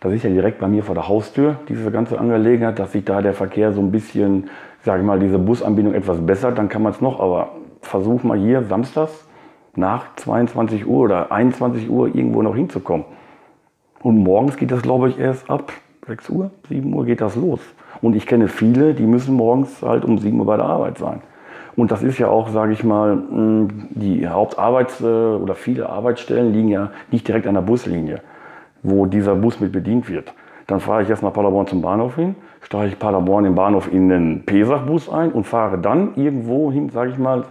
das 0.00 0.12
ist 0.12 0.22
ja 0.22 0.30
direkt 0.30 0.60
bei 0.60 0.68
mir 0.68 0.84
vor 0.84 0.94
der 0.94 1.08
Haustür, 1.08 1.56
diese 1.68 1.90
ganze 1.90 2.18
Angelegenheit, 2.18 2.78
dass 2.78 2.92
sich 2.92 3.04
da 3.04 3.20
der 3.20 3.34
Verkehr 3.34 3.72
so 3.72 3.80
ein 3.80 3.90
bisschen, 3.90 4.48
sage 4.82 5.00
ich 5.00 5.06
mal, 5.06 5.18
diese 5.18 5.38
Busanbindung 5.38 5.94
etwas 5.94 6.24
bessert, 6.24 6.56
dann 6.56 6.68
kann 6.68 6.82
man 6.82 6.92
es 6.92 7.00
noch. 7.00 7.20
Aber 7.20 7.56
versuch 7.80 8.22
mal 8.22 8.38
hier 8.38 8.62
samstags 8.62 9.26
nach 9.74 10.14
22 10.16 10.86
Uhr 10.86 11.00
oder 11.00 11.32
21 11.32 11.90
Uhr 11.90 12.14
irgendwo 12.14 12.42
noch 12.42 12.54
hinzukommen. 12.54 13.06
Und 14.02 14.18
morgens 14.18 14.56
geht 14.56 14.70
das, 14.70 14.82
glaube 14.82 15.08
ich, 15.08 15.18
erst 15.18 15.50
ab 15.50 15.72
6 16.06 16.30
Uhr, 16.30 16.50
7 16.68 16.92
Uhr 16.92 17.04
geht 17.04 17.20
das 17.20 17.36
los. 17.36 17.60
Und 18.02 18.16
ich 18.16 18.26
kenne 18.26 18.48
viele, 18.48 18.94
die 18.94 19.06
müssen 19.06 19.34
morgens 19.36 19.80
halt 19.82 20.04
um 20.04 20.18
7 20.18 20.38
Uhr 20.38 20.44
bei 20.44 20.56
der 20.56 20.66
Arbeit 20.66 20.98
sein. 20.98 21.22
Und 21.76 21.90
das 21.90 22.02
ist 22.02 22.18
ja 22.18 22.28
auch, 22.28 22.48
sage 22.50 22.72
ich 22.72 22.84
mal, 22.84 23.16
mm, 23.16 23.88
die 23.90 24.28
Hauptarbeits- 24.28 25.02
äh, 25.02 25.36
oder 25.36 25.54
viele 25.54 25.88
Arbeitsstellen 25.88 26.52
liegen 26.52 26.68
ja 26.68 26.90
nicht 27.10 27.26
direkt 27.26 27.46
an 27.46 27.54
der 27.54 27.62
Buslinie, 27.62 28.20
wo 28.82 29.06
dieser 29.06 29.34
Bus 29.36 29.60
mit 29.60 29.72
bedient 29.72 30.10
wird. 30.10 30.34
Dann 30.66 30.80
fahre 30.80 31.02
ich 31.02 31.08
erst 31.08 31.22
nach 31.22 31.32
Paderborn 31.32 31.66
zum 31.66 31.80
Bahnhof 31.80 32.16
hin, 32.16 32.34
steige 32.60 32.88
ich 32.88 32.98
Paderborn 32.98 33.46
im 33.46 33.54
Bahnhof 33.54 33.90
in 33.90 34.08
den 34.08 34.44
Pesach-Bus 34.44 35.08
ein 35.08 35.32
und 35.32 35.44
fahre 35.44 35.78
dann 35.78 36.14
irgendwo 36.16 36.70
hin, 36.70 36.90
sage 36.90 37.10
ich 37.10 37.18
mal, 37.18 37.44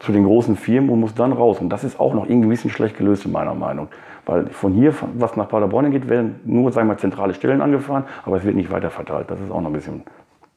zu 0.00 0.12
den 0.12 0.24
großen 0.24 0.56
Firmen 0.56 0.90
und 0.90 1.00
muss 1.00 1.14
dann 1.14 1.32
raus. 1.32 1.60
Und 1.60 1.68
das 1.68 1.84
ist 1.84 2.00
auch 2.00 2.14
noch 2.14 2.24
irgendwie 2.24 2.48
ein 2.48 2.50
bisschen 2.50 2.70
schlecht 2.70 2.98
gelöst 2.98 3.26
in 3.26 3.32
meiner 3.32 3.54
Meinung. 3.54 3.88
Weil 4.26 4.46
von 4.48 4.72
hier, 4.72 4.94
was 5.14 5.36
nach 5.36 5.48
Paderborn 5.48 5.90
geht, 5.90 6.08
werden 6.08 6.40
nur 6.44 6.72
sagen 6.72 6.88
wir, 6.88 6.98
zentrale 6.98 7.34
Stellen 7.34 7.60
angefahren, 7.60 8.04
aber 8.24 8.36
es 8.36 8.44
wird 8.44 8.56
nicht 8.56 8.70
weiter 8.70 8.90
verteilt. 8.90 9.30
Das 9.30 9.40
ist 9.40 9.50
auch 9.50 9.60
noch 9.60 9.70
ein 9.70 9.72
bisschen 9.72 10.02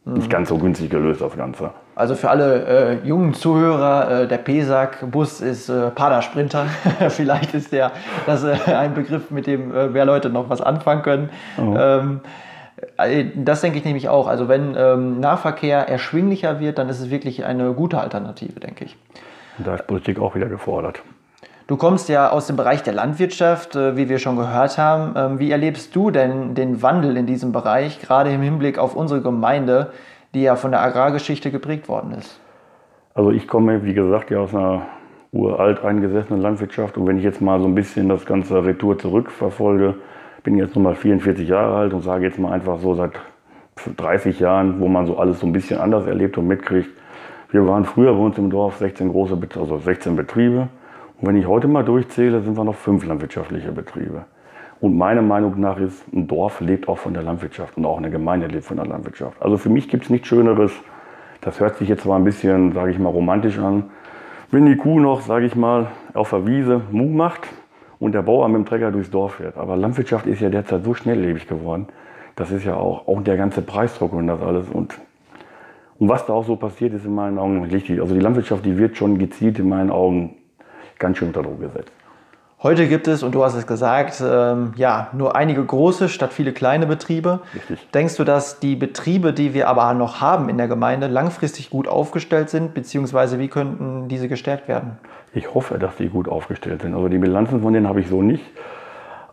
mhm. 0.05 0.13
nicht 0.13 0.29
ganz 0.29 0.49
so 0.49 0.57
günstig 0.57 0.89
gelöst, 0.89 1.21
das 1.21 1.35
Ganze. 1.35 1.71
Also 1.95 2.15
für 2.15 2.29
alle 2.29 2.65
äh, 3.03 3.07
jungen 3.07 3.33
Zuhörer, 3.33 4.23
äh, 4.23 4.27
der 4.27 4.37
PESAG-Bus 4.37 5.41
ist 5.41 5.69
äh, 5.69 5.91
Padersprinter. 5.91 6.65
Vielleicht 7.09 7.53
ist 7.53 7.71
der, 7.71 7.91
das 8.25 8.43
äh, 8.43 8.57
ein 8.73 8.93
Begriff, 8.93 9.31
mit 9.31 9.47
dem 9.47 9.73
äh, 9.73 9.87
mehr 9.87 10.05
Leute 10.05 10.29
noch 10.29 10.49
was 10.49 10.61
anfangen 10.61 11.03
können. 11.03 11.29
Oh. 11.57 11.75
Ähm, 11.77 12.21
äh, 12.97 13.25
das 13.35 13.61
denke 13.61 13.77
ich 13.77 13.85
nämlich 13.85 14.09
auch. 14.09 14.27
Also 14.27 14.47
wenn 14.47 14.75
ähm, 14.77 15.19
Nahverkehr 15.19 15.87
erschwinglicher 15.87 16.59
wird, 16.59 16.77
dann 16.77 16.89
ist 16.89 16.99
es 16.99 17.09
wirklich 17.09 17.45
eine 17.45 17.73
gute 17.73 17.99
Alternative, 17.99 18.59
denke 18.59 18.85
ich. 18.85 18.97
Und 19.57 19.67
da 19.67 19.75
ist 19.75 19.87
Politik 19.87 20.19
auch 20.19 20.35
wieder 20.35 20.47
gefordert. 20.47 21.01
Du 21.65 21.77
kommst 21.77 22.09
ja 22.09 22.29
aus 22.29 22.47
dem 22.47 22.57
Bereich 22.57 22.83
der 22.83 22.93
Landwirtschaft, 22.93 23.75
äh, 23.75 23.95
wie 23.95 24.09
wir 24.09 24.19
schon 24.19 24.35
gehört 24.35 24.77
haben. 24.77 25.13
Ähm, 25.15 25.39
wie 25.39 25.49
erlebst 25.49 25.95
du 25.95 26.11
denn 26.11 26.55
den 26.55 26.81
Wandel 26.81 27.15
in 27.15 27.25
diesem 27.25 27.53
Bereich, 27.53 28.01
gerade 28.01 28.31
im 28.31 28.41
Hinblick 28.41 28.77
auf 28.77 28.95
unsere 28.95 29.21
Gemeinde, 29.21 29.91
die 30.33 30.41
ja 30.41 30.57
von 30.57 30.71
der 30.71 30.81
Agrargeschichte 30.81 31.51
geprägt 31.51 31.87
worden 31.87 32.11
ist? 32.17 32.39
Also 33.13 33.31
ich 33.31 33.47
komme, 33.47 33.85
wie 33.85 33.93
gesagt, 33.93 34.29
ja 34.29 34.39
aus 34.39 34.53
einer 34.53 34.81
uralt 35.31 35.83
eingesessene 35.85 36.39
Landwirtschaft. 36.39 36.97
Und 36.97 37.07
wenn 37.07 37.17
ich 37.17 37.23
jetzt 37.23 37.41
mal 37.41 37.61
so 37.61 37.65
ein 37.65 37.75
bisschen 37.75 38.09
das 38.09 38.25
ganze 38.25 38.65
Retour 38.65 38.99
zurückverfolge, 38.99 39.95
bin 40.43 40.57
jetzt 40.57 40.75
nun 40.75 40.83
mal 40.83 40.95
44 40.95 41.47
Jahre 41.47 41.75
alt 41.77 41.93
und 41.93 42.01
sage 42.01 42.25
jetzt 42.25 42.39
mal 42.39 42.51
einfach 42.51 42.79
so 42.79 42.93
seit 42.93 43.13
30 43.95 44.39
Jahren, 44.41 44.81
wo 44.81 44.87
man 44.89 45.07
so 45.07 45.17
alles 45.17 45.39
so 45.39 45.47
ein 45.47 45.53
bisschen 45.53 45.79
anders 45.79 46.05
erlebt 46.07 46.37
und 46.37 46.47
mitkriegt. 46.47 46.89
Wir 47.51 47.65
waren 47.65 47.85
früher 47.85 48.13
bei 48.13 48.19
uns 48.19 48.37
im 48.37 48.49
Dorf 48.49 48.77
16 48.77 49.09
große, 49.09 49.37
also 49.55 49.77
16 49.77 50.15
Betriebe. 50.17 50.67
Und 51.19 51.27
wenn 51.27 51.35
ich 51.37 51.47
heute 51.47 51.67
mal 51.67 51.83
durchzähle, 51.83 52.41
sind 52.41 52.57
wir 52.57 52.63
noch 52.63 52.75
fünf 52.75 53.05
landwirtschaftliche 53.05 53.71
Betriebe. 53.71 54.25
Und 54.83 54.97
meiner 54.97 55.21
Meinung 55.21 55.59
nach 55.61 55.79
ist, 55.79 56.03
ein 56.13 56.27
Dorf 56.27 56.59
lebt 56.59 56.89
auch 56.89 56.97
von 56.97 57.13
der 57.13 57.23
Landwirtschaft 57.23 57.77
und 57.77 57.85
auch 57.85 57.97
eine 57.97 58.09
Gemeinde 58.09 58.47
lebt 58.47 58.65
von 58.65 58.75
der 58.75 58.85
Landwirtschaft. 58.85 59.41
Also 59.41 59.57
für 59.57 59.69
mich 59.69 59.87
gibt 59.87 60.03
es 60.03 60.09
nichts 60.09 60.27
Schöneres. 60.27 60.73
Das 61.39 61.59
hört 61.61 61.77
sich 61.77 61.87
jetzt 61.87 62.03
zwar 62.03 62.17
ein 62.17 62.25
bisschen, 62.25 62.73
sage 62.73 62.91
ich 62.91 62.99
mal, 62.99 63.09
romantisch 63.09 63.57
an. 63.59 63.91
Wenn 64.51 64.65
die 64.65 64.75
Kuh 64.75 64.99
noch, 64.99 65.21
sage 65.21 65.45
ich 65.45 65.55
mal, 65.55 65.87
auf 66.13 66.31
der 66.31 66.45
Wiese 66.45 66.81
Mu 66.91 67.05
macht 67.05 67.47
und 67.99 68.13
der 68.13 68.23
Bauer 68.23 68.47
mit 68.49 68.57
dem 68.57 68.65
Trecker 68.65 68.91
durchs 68.91 69.09
Dorf 69.09 69.35
fährt. 69.35 69.57
Aber 69.57 69.77
Landwirtschaft 69.77 70.25
ist 70.25 70.41
ja 70.41 70.49
derzeit 70.49 70.83
so 70.83 70.93
schnelllebig 70.93 71.47
geworden. 71.47 71.87
Das 72.35 72.51
ist 72.51 72.65
ja 72.65 72.75
auch, 72.75 73.07
auch 73.07 73.21
der 73.21 73.37
ganze 73.37 73.61
Preisdruck 73.61 74.11
und 74.11 74.27
das 74.27 74.41
alles. 74.41 74.67
Und, 74.69 74.99
und 75.97 76.09
was 76.09 76.25
da 76.25 76.33
auch 76.33 76.43
so 76.43 76.57
passiert, 76.57 76.93
ist 76.93 77.05
in 77.05 77.15
meinen 77.15 77.39
Augen 77.39 77.63
richtig. 77.63 78.01
Also 78.01 78.15
die 78.15 78.19
Landwirtschaft, 78.19 78.65
die 78.65 78.77
wird 78.77 78.97
schon 78.97 79.17
gezielt 79.17 79.59
in 79.59 79.69
meinen 79.69 79.91
Augen 79.91 80.35
ganz 81.03 81.17
schön 81.17 81.27
unter 81.27 81.43
Druck 81.43 81.59
gesetzt. 81.59 81.91
Heute 82.63 82.87
gibt 82.87 83.09
es, 83.09 83.23
und 83.23 83.35
du 83.35 83.43
hast 83.43 83.55
es 83.55 83.67
gesagt, 83.67 84.23
ähm, 84.25 84.71
ja, 84.77 85.09
nur 85.11 85.35
einige 85.35 85.65
große 85.65 86.07
statt 86.07 86.31
viele 86.31 86.53
kleine 86.53 86.87
Betriebe. 86.87 87.41
Richtig. 87.53 87.89
Denkst 87.93 88.15
du, 88.15 88.23
dass 88.23 88.61
die 88.61 88.77
Betriebe, 88.77 89.33
die 89.33 89.53
wir 89.53 89.67
aber 89.67 89.93
noch 89.93 90.21
haben 90.21 90.47
in 90.47 90.57
der 90.57 90.69
Gemeinde, 90.69 91.07
langfristig 91.07 91.69
gut 91.69 91.89
aufgestellt 91.89 92.49
sind, 92.49 92.73
beziehungsweise 92.73 93.37
wie 93.37 93.49
könnten 93.49 94.07
diese 94.07 94.29
gestärkt 94.29 94.69
werden? 94.69 94.97
Ich 95.33 95.53
hoffe, 95.53 95.77
dass 95.77 95.97
die 95.97 96.07
gut 96.07 96.29
aufgestellt 96.29 96.83
sind. 96.83 96.95
Also 96.95 97.09
die 97.09 97.17
Bilanzen 97.17 97.61
von 97.61 97.73
denen 97.73 97.85
habe 97.85 97.99
ich 97.99 98.07
so 98.07 98.21
nicht. 98.21 98.45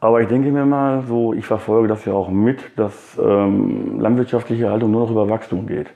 Aber 0.00 0.20
ich 0.20 0.26
denke 0.26 0.50
mir 0.50 0.66
mal, 0.66 1.04
so, 1.06 1.32
ich 1.32 1.46
verfolge 1.46 1.86
das 1.86 2.04
ja 2.06 2.12
auch 2.12 2.30
mit, 2.30 2.76
dass 2.76 3.16
ähm, 3.22 4.00
landwirtschaftliche 4.00 4.68
Haltung 4.70 4.90
nur 4.90 5.02
noch 5.02 5.10
über 5.12 5.28
Wachstum 5.28 5.68
geht. 5.68 5.86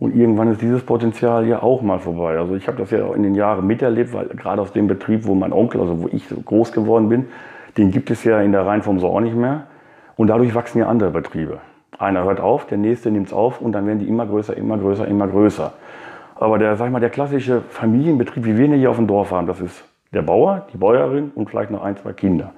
Und 0.00 0.14
irgendwann 0.14 0.52
ist 0.52 0.62
dieses 0.62 0.84
Potenzial 0.84 1.46
ja 1.46 1.62
auch 1.62 1.82
mal 1.82 1.98
vorbei. 1.98 2.38
Also 2.38 2.54
ich 2.54 2.68
habe 2.68 2.78
das 2.78 2.90
ja 2.90 3.12
in 3.14 3.22
den 3.22 3.34
Jahren 3.34 3.66
miterlebt, 3.66 4.12
weil 4.12 4.26
gerade 4.28 4.62
aus 4.62 4.72
dem 4.72 4.86
Betrieb, 4.86 5.26
wo 5.26 5.34
mein 5.34 5.52
Onkel, 5.52 5.80
also 5.80 6.02
wo 6.02 6.08
ich 6.08 6.24
groß 6.44 6.72
geworden 6.72 7.08
bin, 7.08 7.26
den 7.76 7.90
gibt 7.90 8.10
es 8.10 8.22
ja 8.24 8.40
in 8.40 8.52
der 8.52 8.64
Rheinform 8.64 9.00
so 9.00 9.08
auch 9.08 9.20
nicht 9.20 9.36
mehr. 9.36 9.66
Und 10.16 10.28
dadurch 10.28 10.54
wachsen 10.54 10.78
ja 10.78 10.86
andere 10.86 11.10
Betriebe. 11.10 11.58
Einer 11.98 12.24
hört 12.24 12.40
auf, 12.40 12.66
der 12.66 12.78
nächste 12.78 13.10
nimmt 13.10 13.26
es 13.28 13.32
auf 13.32 13.60
und 13.60 13.72
dann 13.72 13.86
werden 13.86 13.98
die 13.98 14.08
immer 14.08 14.26
größer, 14.26 14.56
immer 14.56 14.78
größer, 14.78 15.06
immer 15.08 15.26
größer. 15.26 15.72
Aber 16.36 16.58
der, 16.58 16.76
sag 16.76 16.86
ich 16.86 16.92
mal, 16.92 17.00
der 17.00 17.10
klassische 17.10 17.62
Familienbetrieb, 17.62 18.44
wie 18.44 18.56
wir 18.56 18.68
hier 18.76 18.90
auf 18.90 18.96
dem 18.96 19.08
Dorf 19.08 19.32
haben, 19.32 19.48
das 19.48 19.60
ist 19.60 19.84
der 20.12 20.22
Bauer, 20.22 20.66
die 20.72 20.76
Bäuerin 20.76 21.32
und 21.34 21.50
vielleicht 21.50 21.72
noch 21.72 21.82
ein, 21.82 21.96
zwei 21.96 22.12
Kinder. 22.12 22.52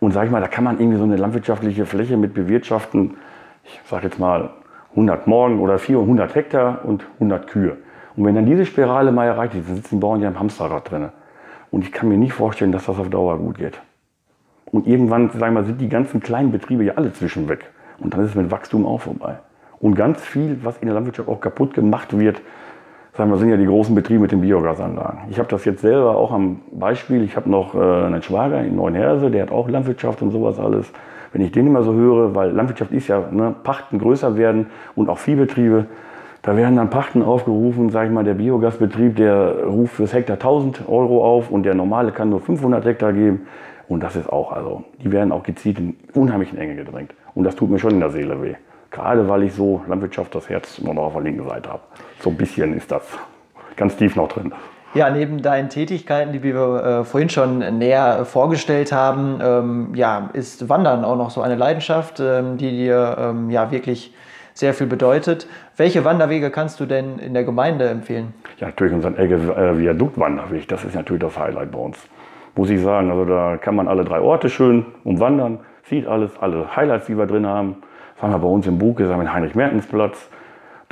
Und 0.00 0.12
sag 0.12 0.26
ich 0.26 0.30
mal, 0.30 0.42
da 0.42 0.48
kann 0.48 0.64
man 0.64 0.78
irgendwie 0.78 0.98
so 0.98 1.04
eine 1.04 1.16
landwirtschaftliche 1.16 1.86
Fläche 1.86 2.18
mit 2.18 2.34
bewirtschaften, 2.34 3.16
ich 3.64 3.80
sag 3.86 4.04
jetzt 4.04 4.18
mal 4.18 4.50
100 4.94 5.26
Morgen 5.26 5.60
oder 5.60 5.78
400 5.78 6.34
Hektar 6.34 6.84
und 6.84 7.04
100 7.14 7.46
Kühe. 7.48 7.76
Und 8.16 8.24
wenn 8.24 8.34
dann 8.34 8.46
diese 8.46 8.64
Spirale 8.64 9.10
mal 9.12 9.26
erreicht 9.26 9.54
ist, 9.54 9.68
dann 9.68 9.76
sitzen 9.76 10.00
Bauern 10.00 10.20
ja 10.20 10.28
im 10.28 10.38
Hamsterrad 10.38 10.90
drin. 10.90 11.08
Und 11.70 11.82
ich 11.82 11.92
kann 11.92 12.08
mir 12.08 12.16
nicht 12.16 12.32
vorstellen, 12.32 12.70
dass 12.70 12.86
das 12.86 12.98
auf 12.98 13.10
Dauer 13.10 13.38
gut 13.38 13.58
geht. 13.58 13.80
Und 14.66 14.86
irgendwann, 14.86 15.30
sagen 15.30 15.54
wir 15.54 15.62
mal, 15.62 15.64
sind 15.64 15.80
die 15.80 15.88
ganzen 15.88 16.20
kleinen 16.20 16.52
Betriebe 16.52 16.84
ja 16.84 16.94
alle 16.94 17.12
zwischen 17.12 17.48
weg. 17.48 17.70
Und 17.98 18.14
dann 18.14 18.20
ist 18.20 18.30
es 18.30 18.34
mit 18.34 18.50
Wachstum 18.50 18.86
auch 18.86 19.00
vorbei. 19.00 19.38
Und 19.80 19.96
ganz 19.96 20.20
viel, 20.20 20.58
was 20.62 20.78
in 20.78 20.86
der 20.86 20.94
Landwirtschaft 20.94 21.28
auch 21.28 21.40
kaputt 21.40 21.74
gemacht 21.74 22.16
wird, 22.16 22.40
sagen 23.16 23.30
wir, 23.30 23.38
sind 23.38 23.50
ja 23.50 23.56
die 23.56 23.66
großen 23.66 23.94
Betriebe 23.94 24.20
mit 24.20 24.32
den 24.32 24.40
Biogasanlagen. 24.40 25.20
Ich 25.30 25.38
habe 25.38 25.48
das 25.48 25.64
jetzt 25.64 25.82
selber 25.82 26.16
auch 26.16 26.32
am 26.32 26.60
Beispiel. 26.72 27.22
Ich 27.22 27.36
habe 27.36 27.50
noch 27.50 27.74
äh, 27.74 27.78
einen 27.78 28.22
Schwager 28.22 28.62
in 28.62 28.76
Neuenherse, 28.76 29.30
der 29.30 29.42
hat 29.42 29.52
auch 29.52 29.68
Landwirtschaft 29.68 30.22
und 30.22 30.30
sowas 30.30 30.58
alles 30.58 30.90
wenn 31.34 31.42
ich 31.42 31.52
den 31.52 31.66
immer 31.66 31.82
so 31.82 31.92
höre, 31.92 32.34
weil 32.34 32.52
Landwirtschaft 32.52 32.92
ist 32.92 33.08
ja, 33.08 33.28
ne, 33.30 33.54
Pachten 33.64 33.98
größer 33.98 34.36
werden 34.36 34.66
und 34.94 35.10
auch 35.10 35.18
Viehbetriebe, 35.18 35.86
da 36.42 36.56
werden 36.56 36.76
dann 36.76 36.90
Pachten 36.90 37.22
aufgerufen, 37.22 37.90
sage 37.90 38.06
ich 38.06 38.12
mal, 38.12 38.22
der 38.22 38.34
Biogasbetrieb, 38.34 39.16
der 39.16 39.64
ruft 39.64 39.94
fürs 39.94 40.12
Hektar 40.12 40.34
1000 40.34 40.88
Euro 40.88 41.24
auf 41.24 41.50
und 41.50 41.64
der 41.64 41.74
normale 41.74 42.12
kann 42.12 42.30
nur 42.30 42.40
500 42.40 42.84
Hektar 42.84 43.12
geben. 43.12 43.46
Und 43.88 44.02
das 44.02 44.14
ist 44.14 44.28
auch, 44.28 44.52
also, 44.52 44.84
die 45.02 45.10
werden 45.10 45.32
auch 45.32 45.42
gezielt 45.42 45.78
in 45.78 45.96
unheimlichen 46.14 46.56
Enge 46.56 46.76
gedrängt. 46.76 47.14
Und 47.34 47.44
das 47.44 47.56
tut 47.56 47.68
mir 47.68 47.78
schon 47.78 47.92
in 47.92 48.00
der 48.00 48.10
Seele 48.10 48.40
weh. 48.40 48.54
Gerade 48.90 49.28
weil 49.28 49.42
ich 49.42 49.54
so 49.54 49.82
Landwirtschaft 49.88 50.34
das 50.34 50.48
Herz 50.48 50.80
nur 50.80 50.94
noch 50.94 51.04
auf 51.04 51.12
der 51.14 51.22
linken 51.22 51.48
Seite 51.48 51.68
habe. 51.68 51.82
So 52.20 52.30
ein 52.30 52.36
bisschen 52.36 52.74
ist 52.74 52.92
das 52.92 53.02
ganz 53.74 53.96
tief 53.96 54.14
noch 54.14 54.28
drin. 54.28 54.52
Ja, 54.94 55.10
neben 55.10 55.42
deinen 55.42 55.70
Tätigkeiten, 55.70 56.32
die 56.32 56.44
wir 56.44 56.54
äh, 56.54 57.04
vorhin 57.04 57.28
schon 57.28 57.58
näher 57.78 58.24
vorgestellt 58.24 58.92
haben, 58.92 59.40
ähm, 59.42 59.94
ja, 59.94 60.30
ist 60.32 60.68
Wandern 60.68 61.04
auch 61.04 61.16
noch 61.16 61.30
so 61.30 61.42
eine 61.42 61.56
Leidenschaft, 61.56 62.20
ähm, 62.20 62.58
die 62.58 62.70
dir 62.70 63.16
ähm, 63.18 63.50
ja 63.50 63.72
wirklich 63.72 64.14
sehr 64.52 64.72
viel 64.72 64.86
bedeutet. 64.86 65.48
Welche 65.76 66.04
Wanderwege 66.04 66.50
kannst 66.50 66.78
du 66.78 66.86
denn 66.86 67.18
in 67.18 67.34
der 67.34 67.42
Gemeinde 67.42 67.88
empfehlen? 67.88 68.34
Ja, 68.58 68.68
natürlich 68.68 68.94
unseren 68.94 69.18
Egge 69.18 69.34
äh, 69.34 69.76
Viadukt-Wanderweg. 69.76 70.68
Das 70.68 70.84
ist 70.84 70.94
natürlich 70.94 71.22
das 71.22 71.36
Highlight 71.36 71.72
bei 71.72 71.78
uns. 71.80 71.98
Muss 72.54 72.70
ich 72.70 72.80
sagen. 72.80 73.10
Also 73.10 73.24
da 73.24 73.56
kann 73.56 73.74
man 73.74 73.88
alle 73.88 74.04
drei 74.04 74.20
Orte 74.20 74.48
schön 74.48 74.86
umwandern, 75.02 75.58
sieht 75.82 76.06
alles, 76.06 76.30
alle 76.40 76.76
Highlights, 76.76 77.06
die 77.06 77.18
wir 77.18 77.26
drin 77.26 77.46
haben. 77.46 77.82
Das 78.14 78.22
haben 78.22 78.32
wir 78.32 78.38
bei 78.38 78.46
uns 78.46 78.68
im 78.68 78.78
Buch, 78.78 79.00
ist 79.00 79.10
am 79.10 79.32
Heinrich-Mertens-Platz. 79.32 80.30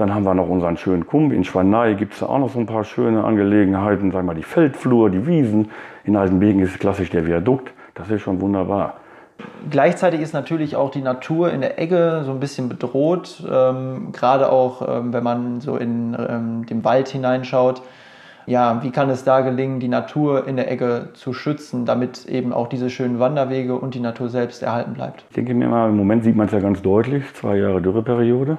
Dann 0.02 0.12
haben 0.12 0.24
wir 0.24 0.34
noch 0.34 0.48
unseren 0.48 0.76
schönen 0.76 1.06
Kump. 1.06 1.32
In 1.32 1.44
Schwanei 1.44 1.94
gibt 1.94 2.14
es 2.14 2.18
da 2.18 2.26
auch 2.26 2.40
noch 2.40 2.50
so 2.50 2.58
ein 2.58 2.66
paar 2.66 2.82
schöne 2.82 3.22
Angelegenheiten. 3.22 4.10
Sagen 4.10 4.26
wir 4.26 4.32
mal 4.32 4.34
die 4.34 4.42
Feldflur, 4.42 5.10
die 5.10 5.28
Wiesen. 5.28 5.70
In 6.02 6.16
Altenbeken 6.16 6.60
ist 6.60 6.80
klassisch 6.80 7.08
der 7.10 7.24
Viadukt. 7.24 7.72
Das 7.94 8.10
ist 8.10 8.20
schon 8.22 8.40
wunderbar. 8.40 8.94
Gleichzeitig 9.70 10.20
ist 10.20 10.32
natürlich 10.32 10.74
auch 10.74 10.90
die 10.90 11.02
Natur 11.02 11.52
in 11.52 11.60
der 11.60 11.78
Ecke 11.78 12.22
so 12.24 12.32
ein 12.32 12.40
bisschen 12.40 12.68
bedroht. 12.68 13.44
Ähm, 13.48 14.08
gerade 14.10 14.50
auch, 14.50 14.82
ähm, 14.88 15.12
wenn 15.12 15.22
man 15.22 15.60
so 15.60 15.76
in 15.76 16.16
ähm, 16.18 16.66
den 16.66 16.82
Wald 16.82 17.06
hineinschaut. 17.06 17.80
Ja, 18.46 18.82
wie 18.82 18.90
kann 18.90 19.08
es 19.08 19.22
da 19.22 19.42
gelingen, 19.42 19.78
die 19.78 19.86
Natur 19.86 20.48
in 20.48 20.56
der 20.56 20.68
Ecke 20.68 21.10
zu 21.14 21.32
schützen, 21.32 21.86
damit 21.86 22.26
eben 22.26 22.52
auch 22.52 22.66
diese 22.66 22.90
schönen 22.90 23.20
Wanderwege 23.20 23.76
und 23.76 23.94
die 23.94 24.00
Natur 24.00 24.28
selbst 24.28 24.64
erhalten 24.64 24.94
bleibt? 24.94 25.24
Ich 25.28 25.36
denke 25.36 25.54
mir 25.54 25.68
mal, 25.68 25.90
im 25.90 25.96
Moment 25.96 26.24
sieht 26.24 26.34
man 26.34 26.46
es 26.46 26.52
ja 26.52 26.58
ganz 26.58 26.82
deutlich. 26.82 27.22
Zwei 27.34 27.58
Jahre 27.58 27.80
Dürreperiode 27.80 28.58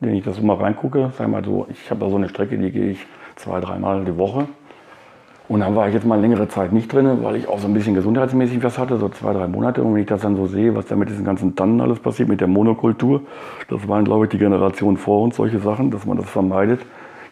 wenn 0.00 0.14
ich 0.14 0.24
das 0.24 0.36
so 0.36 0.42
mal 0.42 0.56
reingucke, 0.56 1.12
sag 1.16 1.28
mal 1.28 1.44
so, 1.44 1.66
ich 1.70 1.90
habe 1.90 2.00
da 2.00 2.08
so 2.08 2.16
eine 2.16 2.28
Strecke, 2.28 2.56
die 2.56 2.70
gehe 2.70 2.90
ich 2.90 3.06
zwei, 3.36 3.60
dreimal 3.60 4.04
die 4.04 4.16
Woche. 4.16 4.46
Und 5.46 5.60
dann 5.60 5.74
war 5.74 5.88
ich 5.88 5.94
jetzt 5.94 6.06
mal 6.06 6.18
längere 6.18 6.48
Zeit 6.48 6.72
nicht 6.72 6.92
drin, 6.92 7.18
weil 7.22 7.34
ich 7.36 7.48
auch 7.48 7.58
so 7.58 7.66
ein 7.66 7.74
bisschen 7.74 7.94
gesundheitsmäßig 7.94 8.62
was 8.62 8.78
hatte, 8.78 8.98
so 8.98 9.08
zwei, 9.08 9.32
drei 9.32 9.48
Monate. 9.48 9.82
Und 9.82 9.94
wenn 9.94 10.00
ich 10.00 10.06
das 10.06 10.22
dann 10.22 10.36
so 10.36 10.46
sehe, 10.46 10.76
was 10.76 10.86
da 10.86 10.94
mit 10.94 11.08
diesen 11.08 11.24
ganzen 11.24 11.56
Tannen 11.56 11.80
alles 11.80 11.98
passiert, 11.98 12.28
mit 12.28 12.40
der 12.40 12.46
Monokultur, 12.46 13.22
das 13.68 13.86
waren, 13.88 14.04
glaube 14.04 14.26
ich, 14.26 14.30
die 14.30 14.38
Generationen 14.38 14.96
vor 14.96 15.22
uns, 15.22 15.36
solche 15.36 15.58
Sachen, 15.58 15.90
dass 15.90 16.06
man 16.06 16.16
das 16.16 16.30
vermeidet. 16.30 16.80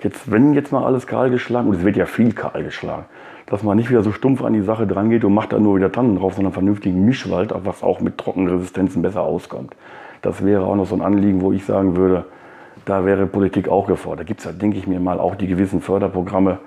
Jetzt, 0.03 0.31
wenn 0.31 0.53
jetzt 0.53 0.73
mal 0.73 0.85
alles 0.85 1.07
kahl 1.07 1.31
geschlagen, 1.31 1.69
und 1.69 1.77
es 1.77 1.85
wird 1.85 1.97
ja 1.97 2.07
viel 2.07 2.33
kahl 2.33 2.65
geschlagen, 2.65 3.05
dass 3.47 3.63
man 3.63 3.77
nicht 3.77 3.89
wieder 3.89 4.03
so 4.03 4.11
stumpf 4.11 4.43
an 4.43 4.53
die 4.53 4.63
Sache 4.63 4.87
drangeht 4.87 5.25
und 5.25 5.33
macht 5.33 5.53
dann 5.53 5.63
nur 5.63 5.77
wieder 5.77 5.93
Tannen 5.93 6.17
drauf, 6.17 6.35
sondern 6.35 6.53
vernünftigen 6.53 7.05
Mischwald, 7.05 7.55
was 7.65 7.85
auch 7.85 8.01
mit 8.01 8.19
Trockenresistenzen 8.19 9.01
besser 9.01 9.23
auskommt. 9.23 9.75
Das 10.23 10.45
wäre 10.45 10.65
auch 10.65 10.75
noch 10.75 10.87
so 10.87 10.97
ein 10.97 11.03
Anliegen, 11.03 11.41
wo 11.41 11.53
ich 11.53 11.65
sagen 11.65 11.97
würde, 11.97 12.25
da 12.89 13.05
wäre 13.05 13.27
Politik 13.27 13.69
auch 13.69 13.87
gefordert. 13.87 14.21
Da 14.21 14.25
gibt 14.25 14.41
es 14.41 14.47
ja, 14.47 14.53
denke 14.53 14.79
ich 14.79 14.87
mir 14.87 15.01
mal, 15.01 15.21
auch 15.21 15.35
die 15.35 15.47
gewissen 15.47 15.81
Förderprogramme. 15.81 16.59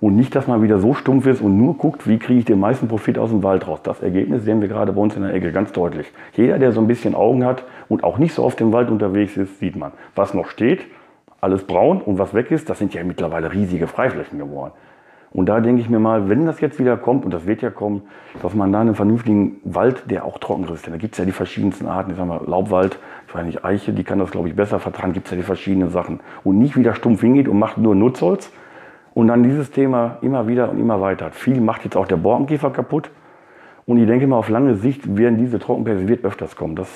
Und 0.00 0.16
nicht, 0.16 0.34
dass 0.34 0.46
man 0.46 0.62
wieder 0.62 0.78
so 0.78 0.94
stumpf 0.94 1.26
ist 1.26 1.40
und 1.40 1.56
nur 1.56 1.76
guckt, 1.76 2.06
wie 2.06 2.18
kriege 2.18 2.40
ich 2.40 2.44
den 2.44 2.60
meisten 2.60 2.86
Profit 2.88 3.18
aus 3.18 3.30
dem 3.30 3.42
Wald 3.42 3.66
raus. 3.66 3.80
Das 3.82 4.02
Ergebnis 4.02 4.44
sehen 4.44 4.60
wir 4.60 4.68
gerade 4.68 4.92
bei 4.92 5.00
uns 5.00 5.16
in 5.16 5.22
der 5.22 5.32
Ecke 5.32 5.52
ganz 5.52 5.72
deutlich. 5.72 6.06
Jeder, 6.34 6.58
der 6.58 6.72
so 6.72 6.80
ein 6.80 6.86
bisschen 6.86 7.14
Augen 7.14 7.44
hat 7.44 7.64
und 7.88 8.04
auch 8.04 8.18
nicht 8.18 8.34
so 8.34 8.42
oft 8.42 8.60
im 8.60 8.72
Wald 8.72 8.90
unterwegs 8.90 9.36
ist, 9.36 9.58
sieht 9.58 9.76
man. 9.76 9.92
Was 10.14 10.34
noch 10.34 10.48
steht, 10.48 10.80
alles 11.40 11.64
braun 11.64 12.00
und 12.00 12.18
was 12.18 12.34
weg 12.34 12.50
ist, 12.50 12.68
das 12.68 12.78
sind 12.78 12.92
ja 12.94 13.04
mittlerweile 13.04 13.52
riesige 13.52 13.86
Freiflächen 13.86 14.38
geworden. 14.38 14.72
Und 15.30 15.46
da 15.46 15.60
denke 15.60 15.82
ich 15.82 15.90
mir 15.90 15.98
mal, 15.98 16.28
wenn 16.28 16.46
das 16.46 16.60
jetzt 16.60 16.78
wieder 16.78 16.96
kommt, 16.96 17.24
und 17.24 17.34
das 17.34 17.46
wird 17.46 17.60
ja 17.60 17.70
kommen, 17.70 18.02
dass 18.42 18.54
man 18.54 18.72
da 18.72 18.80
einen 18.80 18.94
vernünftigen 18.94 19.56
Wald, 19.64 20.10
der 20.10 20.24
auch 20.24 20.38
trocken 20.38 20.66
ist, 20.72 20.86
denn 20.86 20.92
da 20.92 20.98
gibt 20.98 21.14
es 21.14 21.18
ja 21.18 21.24
die 21.24 21.32
verschiedensten 21.32 21.86
Arten, 21.86 22.10
ich 22.10 22.16
sag 22.16 22.26
mal 22.26 22.40
Laubwald, 22.46 22.98
ich 23.28 23.34
weiß 23.34 23.44
nicht, 23.44 23.64
Eiche, 23.64 23.92
die 23.92 24.04
kann 24.04 24.18
das 24.18 24.30
glaube 24.30 24.48
ich 24.48 24.56
besser 24.56 24.78
vertragen, 24.78 25.12
gibt 25.12 25.26
es 25.26 25.32
ja 25.32 25.36
die 25.36 25.42
verschiedenen 25.42 25.90
Sachen. 25.90 26.20
Und 26.44 26.58
nicht 26.58 26.76
wieder 26.76 26.94
stumpf 26.94 27.20
hingeht 27.20 27.48
und 27.48 27.58
macht 27.58 27.76
nur 27.78 27.94
Nutzholz 27.94 28.50
und 29.14 29.28
dann 29.28 29.42
dieses 29.42 29.70
Thema 29.70 30.18
immer 30.20 30.46
wieder 30.46 30.70
und 30.70 30.78
immer 30.78 31.00
weiter. 31.00 31.30
Viel 31.30 31.60
macht 31.60 31.84
jetzt 31.84 31.96
auch 31.96 32.06
der 32.06 32.16
Borkenkäfer 32.16 32.70
kaputt. 32.70 33.10
Und 33.86 33.98
ich 33.98 34.06
denke 34.06 34.26
mal, 34.26 34.36
auf 34.36 34.48
lange 34.48 34.74
Sicht 34.74 35.16
werden 35.16 35.38
diese 35.38 35.58
Trockenpässe 35.58 36.08
wird 36.08 36.24
öfters 36.24 36.56
kommen. 36.56 36.76
Das 36.76 36.88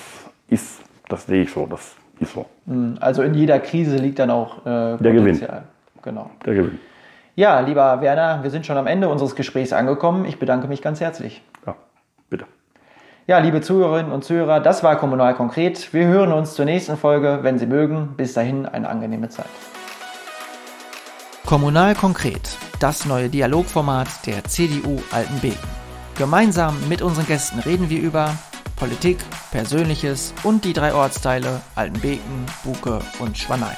ist, 0.49 0.83
das 1.09 1.27
sehe 1.27 1.43
ich 1.43 1.51
so, 1.51 1.67
das 1.67 1.97
ist 2.19 2.35
so. 2.35 2.47
Hm, 2.67 2.97
also 3.01 3.23
in 3.23 3.35
jeder 3.35 3.59
Krise 3.61 3.97
liegt 3.97 4.19
dann 4.19 4.31
auch 4.31 4.67
äh, 4.67 4.97
der 4.99 5.13
Gewinn. 5.13 5.41
Genau. 6.03 6.31
Der 6.45 6.55
Gewinn. 6.55 6.79
Ja, 7.41 7.61
lieber 7.61 8.03
Werner, 8.03 8.43
wir 8.43 8.51
sind 8.51 8.67
schon 8.67 8.77
am 8.77 8.87
Ende 8.87 9.09
unseres 9.09 9.35
Gesprächs 9.35 9.73
angekommen. 9.73 10.27
Ich 10.27 10.39
bedanke 10.39 10.69
mich 10.69 10.83
ganz 10.83 11.01
herzlich. 11.01 11.41
Ja, 11.67 11.75
bitte. 12.29 12.45
Ja, 13.27 13.39
liebe 13.39 13.63
Zuhörerinnen 13.63 14.13
und 14.13 14.23
Zuhörer, 14.23 14.61
das 14.61 14.83
war 14.83 14.97
Kommunal 14.97 15.33
Konkret. 15.35 15.95
Wir 15.95 16.05
hören 16.05 16.33
uns 16.33 16.53
zur 16.53 16.67
nächsten 16.67 16.99
Folge, 16.99 17.39
wenn 17.41 17.59
Sie 17.59 17.65
mögen. 17.65 18.13
Bis 18.15 18.35
dahin 18.35 18.67
eine 18.67 18.91
angenehme 18.91 19.31
Zeit. 19.31 19.47
Kommunal 21.47 21.95
Konkret 21.95 22.59
das 22.79 23.07
neue 23.07 23.31
Dialogformat 23.31 24.27
der 24.27 24.45
CDU 24.45 25.01
Altenbeken. 25.11 25.71
Gemeinsam 26.19 26.77
mit 26.91 27.01
unseren 27.01 27.27
Gästen 27.27 27.61
reden 27.61 27.89
wir 27.89 28.03
über 28.03 28.35
Politik, 28.77 29.17
Persönliches 29.51 30.35
und 30.43 30.67
die 30.67 30.75
drei 30.75 30.93
Ortsteile 30.93 31.63
Altenbeken, 31.75 32.45
Buke 32.65 32.99
und 33.19 33.39
Schwanein. 33.39 33.77